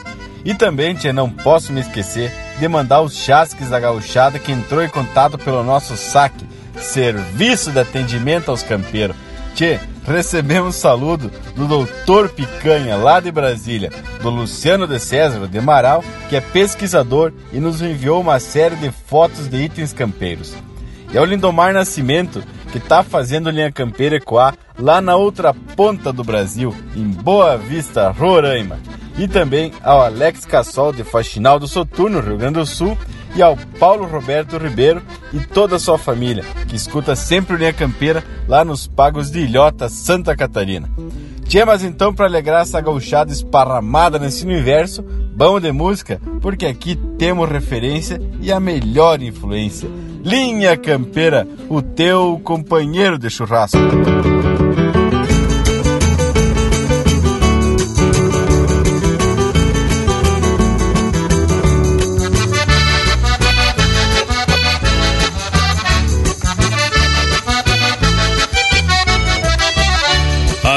[0.45, 2.31] E também, Tchê, não posso me esquecer
[2.61, 7.81] de mandar os chasques da gauchada que entrou em contato pelo nosso saque Serviço de
[7.81, 9.17] Atendimento aos Campeiros.
[9.55, 13.91] Tchê, recebemos saludo do doutor Picanha, lá de Brasília,
[14.23, 18.91] do Luciano de César de Amaral, que é pesquisador e nos enviou uma série de
[18.91, 20.55] fotos de itens campeiros.
[21.13, 26.23] E ao Lindomar Nascimento, que está fazendo linha campeira ecoar lá na outra ponta do
[26.23, 28.79] Brasil, em Boa Vista, Roraima.
[29.17, 32.97] E também ao Alex Cassol, de Faxinal do Soturno, Rio Grande do Sul,
[33.35, 35.03] e ao Paulo Roberto Ribeiro
[35.33, 39.41] e toda a sua família, que escuta sempre o Linha Campeira lá nos Pagos de
[39.41, 40.89] Ilhota, Santa Catarina.
[41.49, 45.03] Tinha mas então para alegrar essa gauchada esparramada nesse universo,
[45.35, 49.89] bom de música, porque aqui temos referência e a melhor influência.
[50.23, 53.79] Linha Campeira, o teu companheiro de churrasco.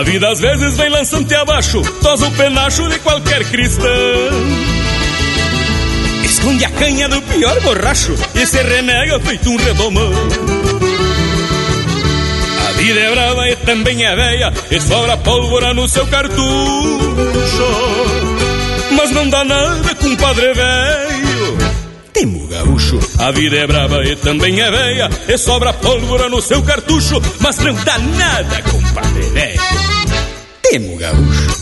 [0.02, 3.88] A vida às vezes vem lançante abaixo, tosa o penacho de qualquer cristão.
[6.26, 10.12] Esconde a canha do pior borracho e se renega feito um redomão.
[12.68, 16.42] A vida é brava e também é velha, e sobra pólvora no seu cartucho.
[18.94, 21.58] Mas não dá nada, compadre velho.
[22.12, 26.64] Temo gaúcho, a vida é brava e também é velha, e sobra pólvora no seu
[26.64, 27.22] cartucho.
[27.40, 29.51] Mas não dá nada, compadre velho.
[30.72, 31.62] Gaúcho.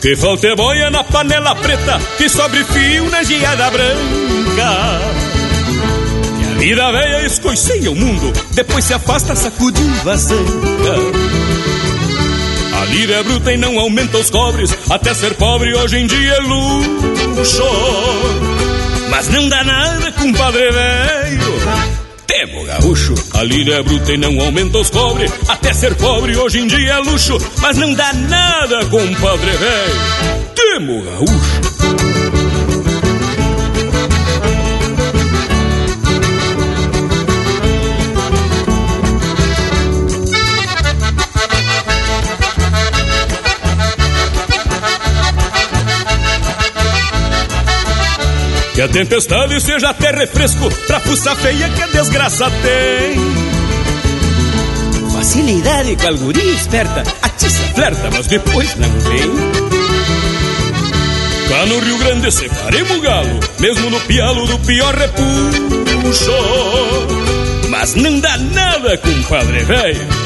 [0.00, 5.00] Que falta é boia na panela preta, que sobre fio na geada branca.
[6.38, 11.45] Que a vida velha escoiceia o mundo, depois se afasta sacudindo a zanca.
[12.96, 16.32] A lira é bruta e não aumenta os cobres, até ser pobre hoje em dia
[16.32, 17.62] é luxo.
[19.10, 21.60] Mas não dá nada, compadre velho.
[22.26, 25.30] Temo gaúcho, a lira é bruta e não aumenta os cobre.
[25.46, 30.54] Até ser pobre hoje em dia é luxo, mas não dá nada, compadre velho.
[30.54, 31.75] Temo gaúcho.
[48.76, 53.18] Que a tempestade seja até refresco pra fuça feia que a desgraça tem.
[55.14, 59.32] Facilidade com a guria esperta, atiça, flerta, mas depois não vem.
[61.48, 66.32] Cá no Rio Grande separemos o galo, mesmo no pialo do pior repuxo.
[67.70, 70.25] Mas não dá nada, compadre velho.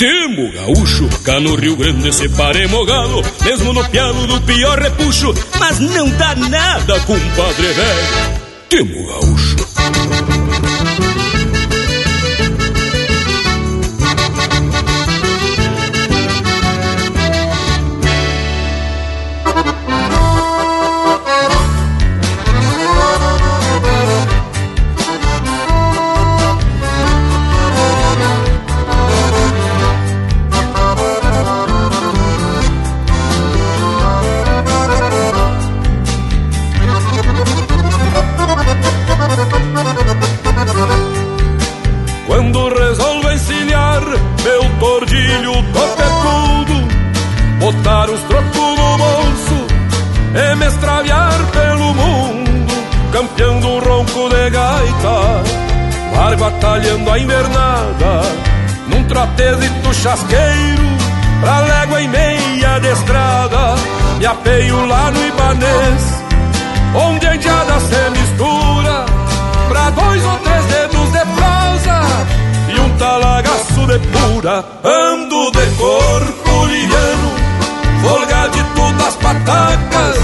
[0.00, 5.34] Temo gaúcho, cá no Rio Grande separemos galo, mesmo no pialo do pior repuxo.
[5.58, 8.40] Mas não dá nada, compadre velho.
[8.70, 9.59] Temo gaúcho.
[74.40, 74.64] De.
[74.84, 77.30] Ando de corpo liviano,
[78.02, 80.18] folgadito das patacas,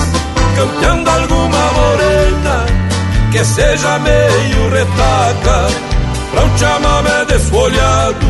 [0.57, 2.67] campeando alguma morena
[3.31, 5.69] que seja meio retaca.
[6.31, 8.27] Pra um chamamé desfolhado,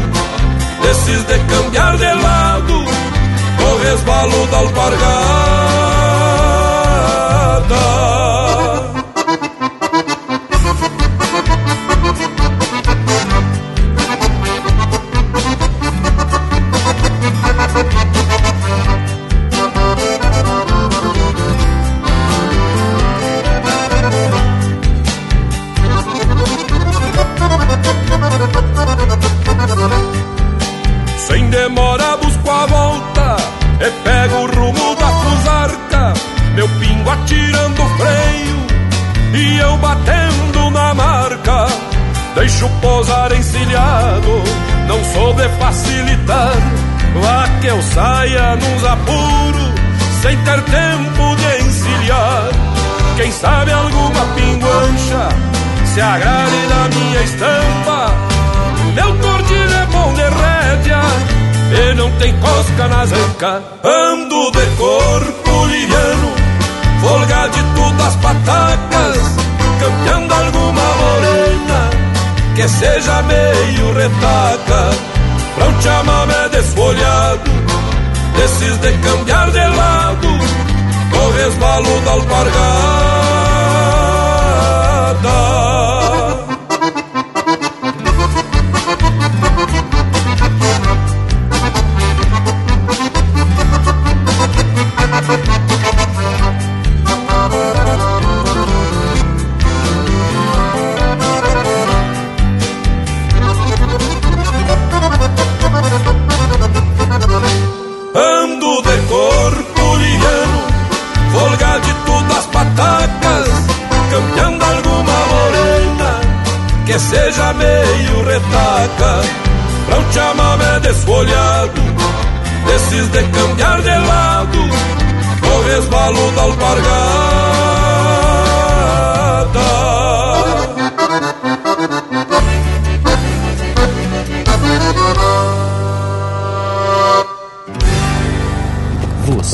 [0.83, 2.85] desses de cambiar de lado,
[3.59, 4.97] com resvalo da alpargata.
[50.27, 52.51] Sem ter tempo de encilhar.
[53.17, 55.29] Quem sabe alguma pinguancha
[55.95, 58.13] Se agrade da minha estampa.
[58.93, 61.01] Meu tordilho é bom de rédea
[61.71, 66.35] E não tem cosca na zanca Ando de corpo liviano
[67.01, 69.19] Folgadito das patacas
[69.79, 71.91] Campeando alguma morena
[72.57, 74.91] Que seja meio retaca.
[75.55, 77.56] Pra um chamamé desfolhado
[78.37, 80.29] Desses de cambiar de lado
[81.11, 82.57] Com resvalo da alpargata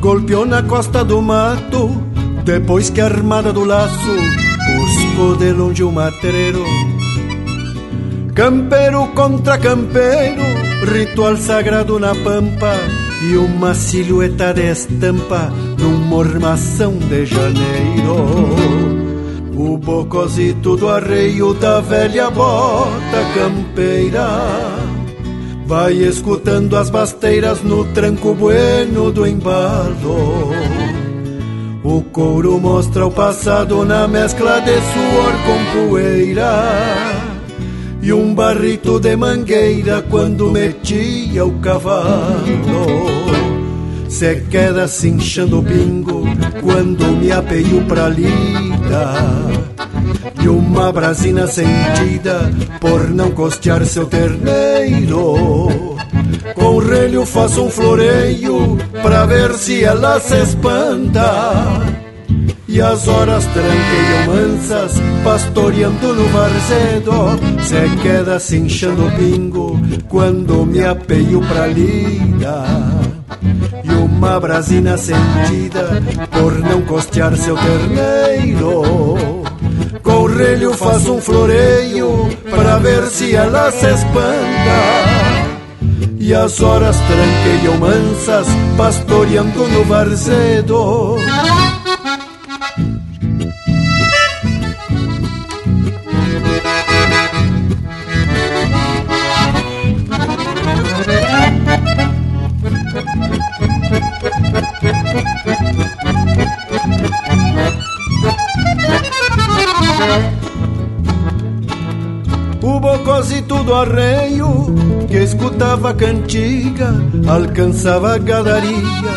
[0.00, 1.90] Golpeou na costa do mato,
[2.44, 4.16] depois que armada do laço
[4.76, 6.64] buscou de longe o matreiro.
[8.34, 10.42] Campeiro contra campeiro,
[10.90, 12.74] ritual sagrado na pampa
[13.22, 18.16] e uma silhueta de estampa num mormação de janeiro.
[19.54, 24.69] O bocozito do arreio da velha bota campeira
[25.70, 30.50] Vai escutando as basteiras no tranco bueno do embalo.
[31.84, 36.64] O couro mostra o passado na mescla de suor com poeira.
[38.02, 43.06] E um barrito de mangueira quando metia o cavalo.
[44.08, 46.24] Se queda cinchando o pingo
[46.64, 49.69] quando me apeio pra lida
[50.42, 52.50] e uma brasina sentida
[52.80, 55.96] por não costear seu terneiro.
[56.54, 62.00] Com relho faço um floreio pra ver se ela se espanta.
[62.68, 64.92] E as horas tranqueiam mansas,
[65.24, 67.12] pastoreando no varzedo.
[67.64, 72.64] Se queda cinchando o pingo quando me apeio pra lida.
[73.82, 76.00] E uma brasina sentida
[76.30, 79.16] por não costear seu terneiro.
[80.02, 85.60] Com relho faço um floreio para ver se ela se espanta.
[86.18, 88.46] E as horas tranqueiam mansas,
[88.76, 91.16] pastoreando no varzedo.
[112.62, 114.66] O bocozito do arreio
[115.08, 116.94] que escutava cantiga
[117.26, 119.12] alcançava a gadaria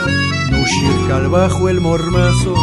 [0.51, 2.53] no xircal bajo el mormaço.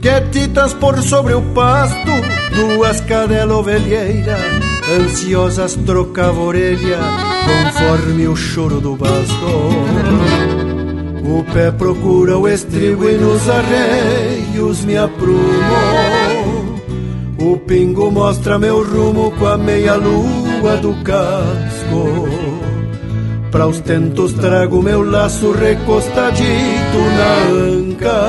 [0.00, 2.10] Quietitas por sobre o pasto,
[2.54, 4.36] duas cadelas ovelheira,
[4.98, 6.98] ansiosas trocava orelha
[7.46, 9.52] conforme o choro do basto.
[11.24, 16.21] O pé procura o estribo e nos arreios me aprumo.
[17.72, 22.28] Pingo mostra meu rumo com a meia lua do casco.
[23.50, 28.28] Pra os tentos trago meu laço recostadito na anca.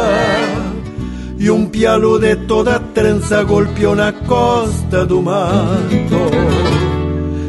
[1.38, 5.52] E um pialo de toda trança golpeou na costa do mato.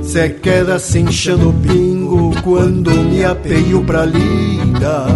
[0.02, 5.06] Se queda cinchando o pingo quando me apeio pra lida.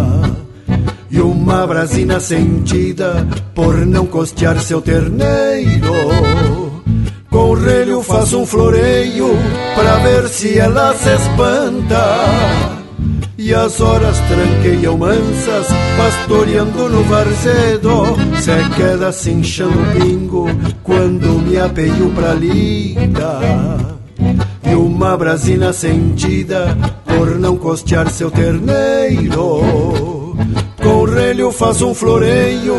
[1.11, 6.68] E uma brasina sentida por não costear seu terneiro.
[7.49, 9.35] Com relho faço um floreio
[9.73, 12.19] pra ver se ela se espanta.
[13.39, 15.65] E as horas tranqueiam mansas,
[15.97, 18.15] pastoreando no varzedo.
[18.39, 20.45] Se queda cinchando o pingo
[20.83, 23.39] quando me apeio pra lida
[24.63, 29.63] e uma brasina sentida por não costear seu terneiro.
[30.83, 32.75] Com relho faço um floreio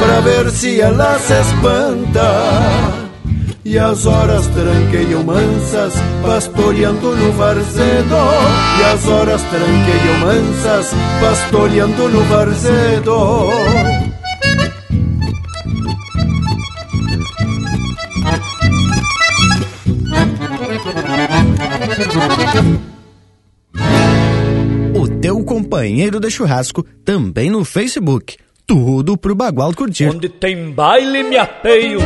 [0.00, 3.03] pra ver se ela se espanta.
[3.74, 8.14] E as horas tranqueiam mansas, pastoreando no varzedo.
[8.78, 13.12] E as horas tranqueiam mansas, pastoreando no varzedo.
[24.94, 28.36] O teu companheiro de churrasco também no Facebook.
[28.64, 30.10] Tudo pro Bagual curtir.
[30.10, 31.98] Onde tem baile me apeio,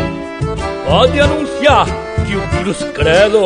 [0.89, 1.86] pode anunciar
[2.27, 3.44] que o Cruz Credo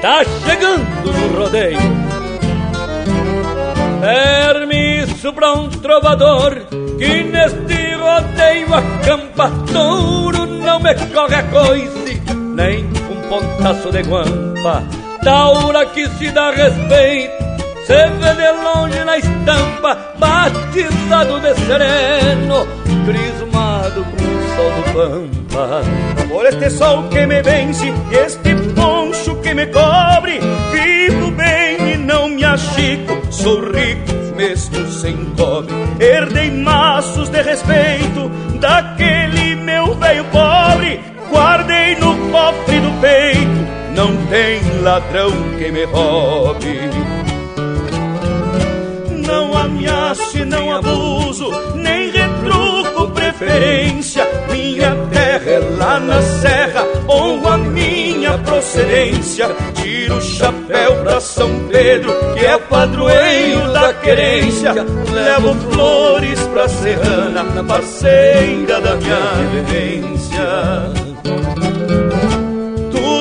[0.00, 1.78] tá chegando no rodeio.
[4.00, 6.56] Permisso pra um trovador
[6.98, 14.82] que neste rodeio acampa touro, não me corre a coice, nem um pontaço de guampa,
[15.22, 17.32] taura que se dá respeito,
[17.86, 25.82] se vê de longe na estampa, batizado de sereno, crismado com o sol do pampa.
[26.28, 30.40] Por este sol que me vence, este poncho que me cobre,
[30.72, 35.74] vivo bem e não me achico, sou rico mesmo sem cobre.
[36.00, 38.30] Herdei maços de respeito
[38.60, 41.00] daquele meu velho pobre,
[41.30, 46.90] guardei no cofre do peito, não tem ladrão que me roube.
[49.26, 52.10] Não ameace, não abuso, nem
[54.50, 59.48] Minha terra é lá na serra, honro a minha procedência.
[59.74, 64.72] Tiro o chapéu pra São Pedro, que é padroeiro da querência.
[64.74, 69.18] Levo flores pra Serrana, parceira da minha
[69.52, 71.12] vivência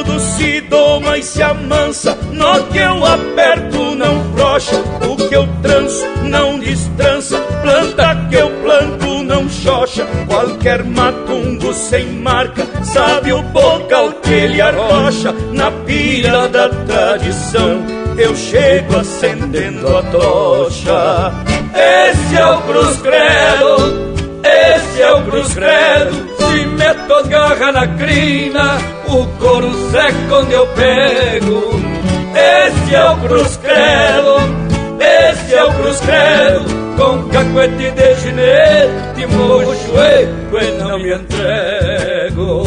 [0.01, 2.17] tudo se doma e se amansa.
[2.31, 4.75] No que eu aperto não frouxa,
[5.07, 7.39] o que eu tranço não destrança.
[7.61, 12.67] Planta que eu planto não xoxa, qualquer matungo sem marca.
[12.83, 17.81] Sabe o bocal que ele arrocha na pira da tradição.
[18.17, 21.33] Eu chego acendendo a tocha.
[22.09, 24.13] Esse é o Cruz Credo,
[24.43, 26.29] esse é o Cruz Credo.
[26.39, 28.77] Se meto as garras na crina,
[29.07, 31.79] o couro seca onde eu pego.
[32.35, 34.60] Esse é o Cruz Credo,
[35.01, 39.93] esse é o Cruz Credo, com cacuete de ginete, mocho
[40.59, 42.63] e não me entrego.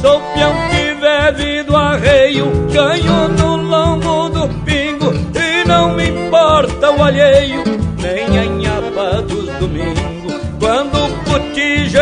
[0.00, 6.90] Sou peão que vive do arreio, ganho no lombo do pingo e não me importa
[6.90, 7.62] o alheio,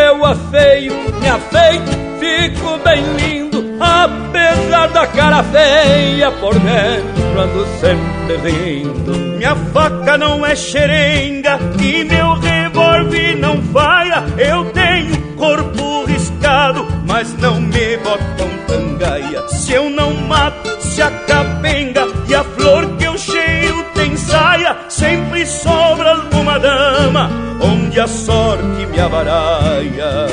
[0.06, 7.66] cotijo eu afeio, me afeito, fico bem lindo, apesar da cara feia, por dentro ando
[7.80, 9.12] sempre rindo.
[9.36, 17.32] Minha faca não é xerenga e meu revólver não falha, eu tenho corpo riscado, mas
[17.38, 19.48] não me botam tangaia.
[19.48, 24.76] Se eu não mato, se a capenga e a flor que eu cheiro tem saia,
[24.90, 27.30] sempre sobra alguma dama
[27.62, 30.28] onde a sorte me avaraia.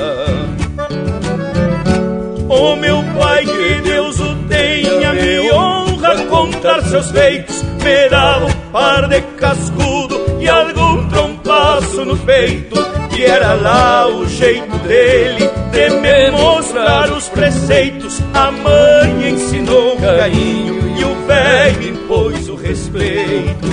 [2.49, 8.71] O meu pai, que Deus o tenha, me honra contar seus feitos, me dava um
[8.73, 12.75] par de cascudo e algum trompaço no peito.
[13.17, 18.19] E era lá o jeito dele de me mostrar os preceitos.
[18.33, 23.67] A mãe ensinou carinho e o velho impôs o respeito.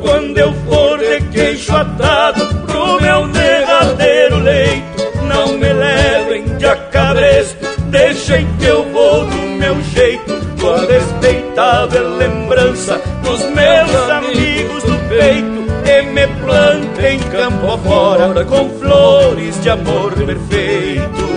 [0.00, 7.66] Quando eu for de queixo atado pro meu derradeiro leito, não me levem de acabresto,
[7.86, 15.60] deixem que eu vou do meu jeito, com respeitável lembrança dos meus amigos do peito,
[15.86, 21.30] e me plantem campo afora com flores de amor perfeito.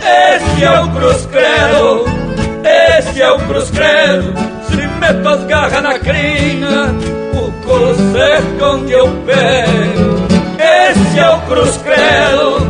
[0.00, 2.25] Esse é o Cruz Credo,
[2.66, 4.34] esse é o Cruz Credo,
[4.68, 6.94] se meto as garras na crina,
[7.34, 10.26] o couro seca onde eu pego.
[10.58, 12.66] Esse é o Cruz Credo,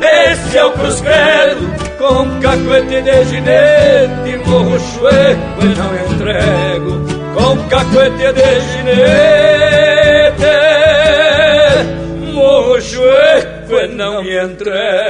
[0.00, 7.00] esse é o Cruz Credo, com cacuete de ginete, morro chueco e não entrego.
[7.34, 9.10] Com cacuete de ginete,
[12.32, 15.09] morro chueco e não me entrego.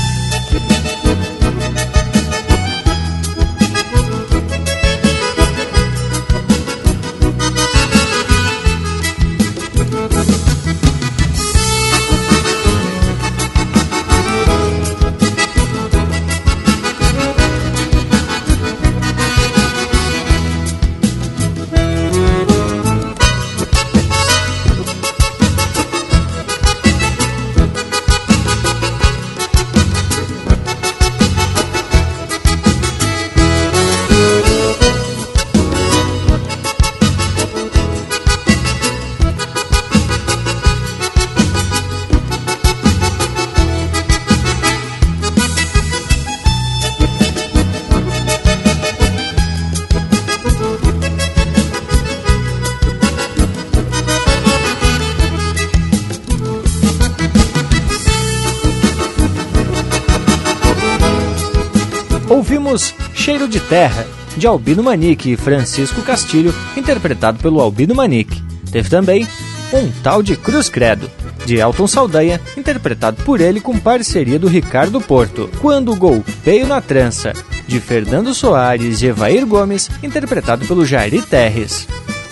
[63.51, 68.41] De Terra, de Albino Manique e Francisco Castilho, interpretado pelo Albino Manique.
[68.71, 69.27] Teve também
[69.73, 71.11] Um Tal de Cruz Credo,
[71.45, 75.49] de Elton Saldanha, interpretado por ele com parceria do Ricardo Porto.
[75.59, 77.33] Quando Golpeio na Trança,
[77.67, 81.87] de Fernando Soares e Evair Gomes, interpretado pelo Jairi Terres.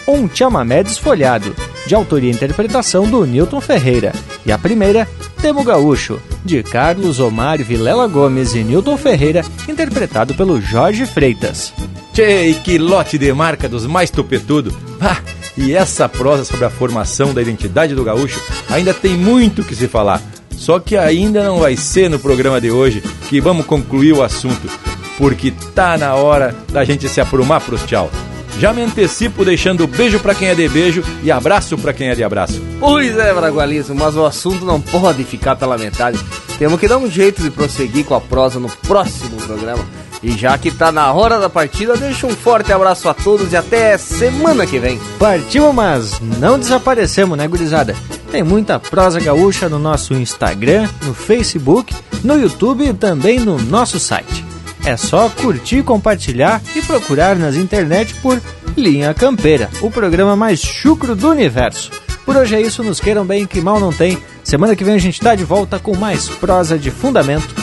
[0.07, 1.55] Um chamamé desfolhado,
[1.90, 4.14] de autoria e interpretação do Newton Ferreira.
[4.45, 5.07] E a primeira,
[5.41, 11.74] Temo Gaúcho, de Carlos Omar Vilela Gomes e Newton Ferreira, interpretado pelo Jorge Freitas.
[12.14, 14.72] Tchê, que lote de marca dos mais topetudo!
[15.02, 15.18] Ah,
[15.57, 18.40] e essa prosa sobre a formação da identidade do gaúcho
[18.70, 20.22] ainda tem muito que se falar.
[20.52, 24.70] Só que ainda não vai ser no programa de hoje que vamos concluir o assunto,
[25.18, 28.11] porque tá na hora da gente se aprumar pros tchau.
[28.60, 32.15] Já me antecipo deixando beijo para quem é de beijo e abraço para quem é
[32.15, 32.61] de abraço.
[32.77, 36.19] Pois é, Bragualismo, mas o assunto não pode ficar pela metade.
[36.57, 39.86] Temos que dar um jeito de prosseguir com a prosa no próximo programa.
[40.22, 43.56] E já que tá na hora da partida, deixo um forte abraço a todos e
[43.56, 44.99] até semana que vem.
[45.18, 47.95] Partimos, mas não desaparecemos, né, gurizada?
[48.30, 51.95] Tem muita prosa gaúcha no nosso Instagram, no Facebook,
[52.26, 54.48] no YouTube e também no nosso site.
[54.90, 58.41] É só curtir, compartilhar e procurar nas internet por
[58.76, 61.91] Linha Campeira, o programa mais chucro do universo.
[62.26, 64.18] Por hoje é isso, nos queiram bem, que mal não tem.
[64.44, 67.53] Semana que vem a gente tá de volta com mais prosa de fundamento,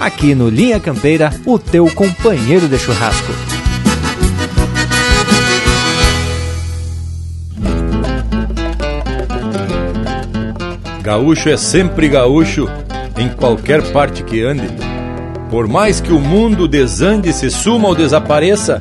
[0.00, 3.30] aqui no Linha Campeira, o teu companheiro de churrasco.
[11.02, 12.66] Gaúcho é sempre gaúcho,
[13.18, 14.89] em qualquer parte que ande.
[15.50, 18.80] Por mais que o mundo desande, se suma ou desapareça,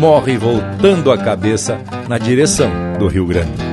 [0.00, 1.78] morre voltando a cabeça
[2.08, 3.69] na direção do Rio Grande.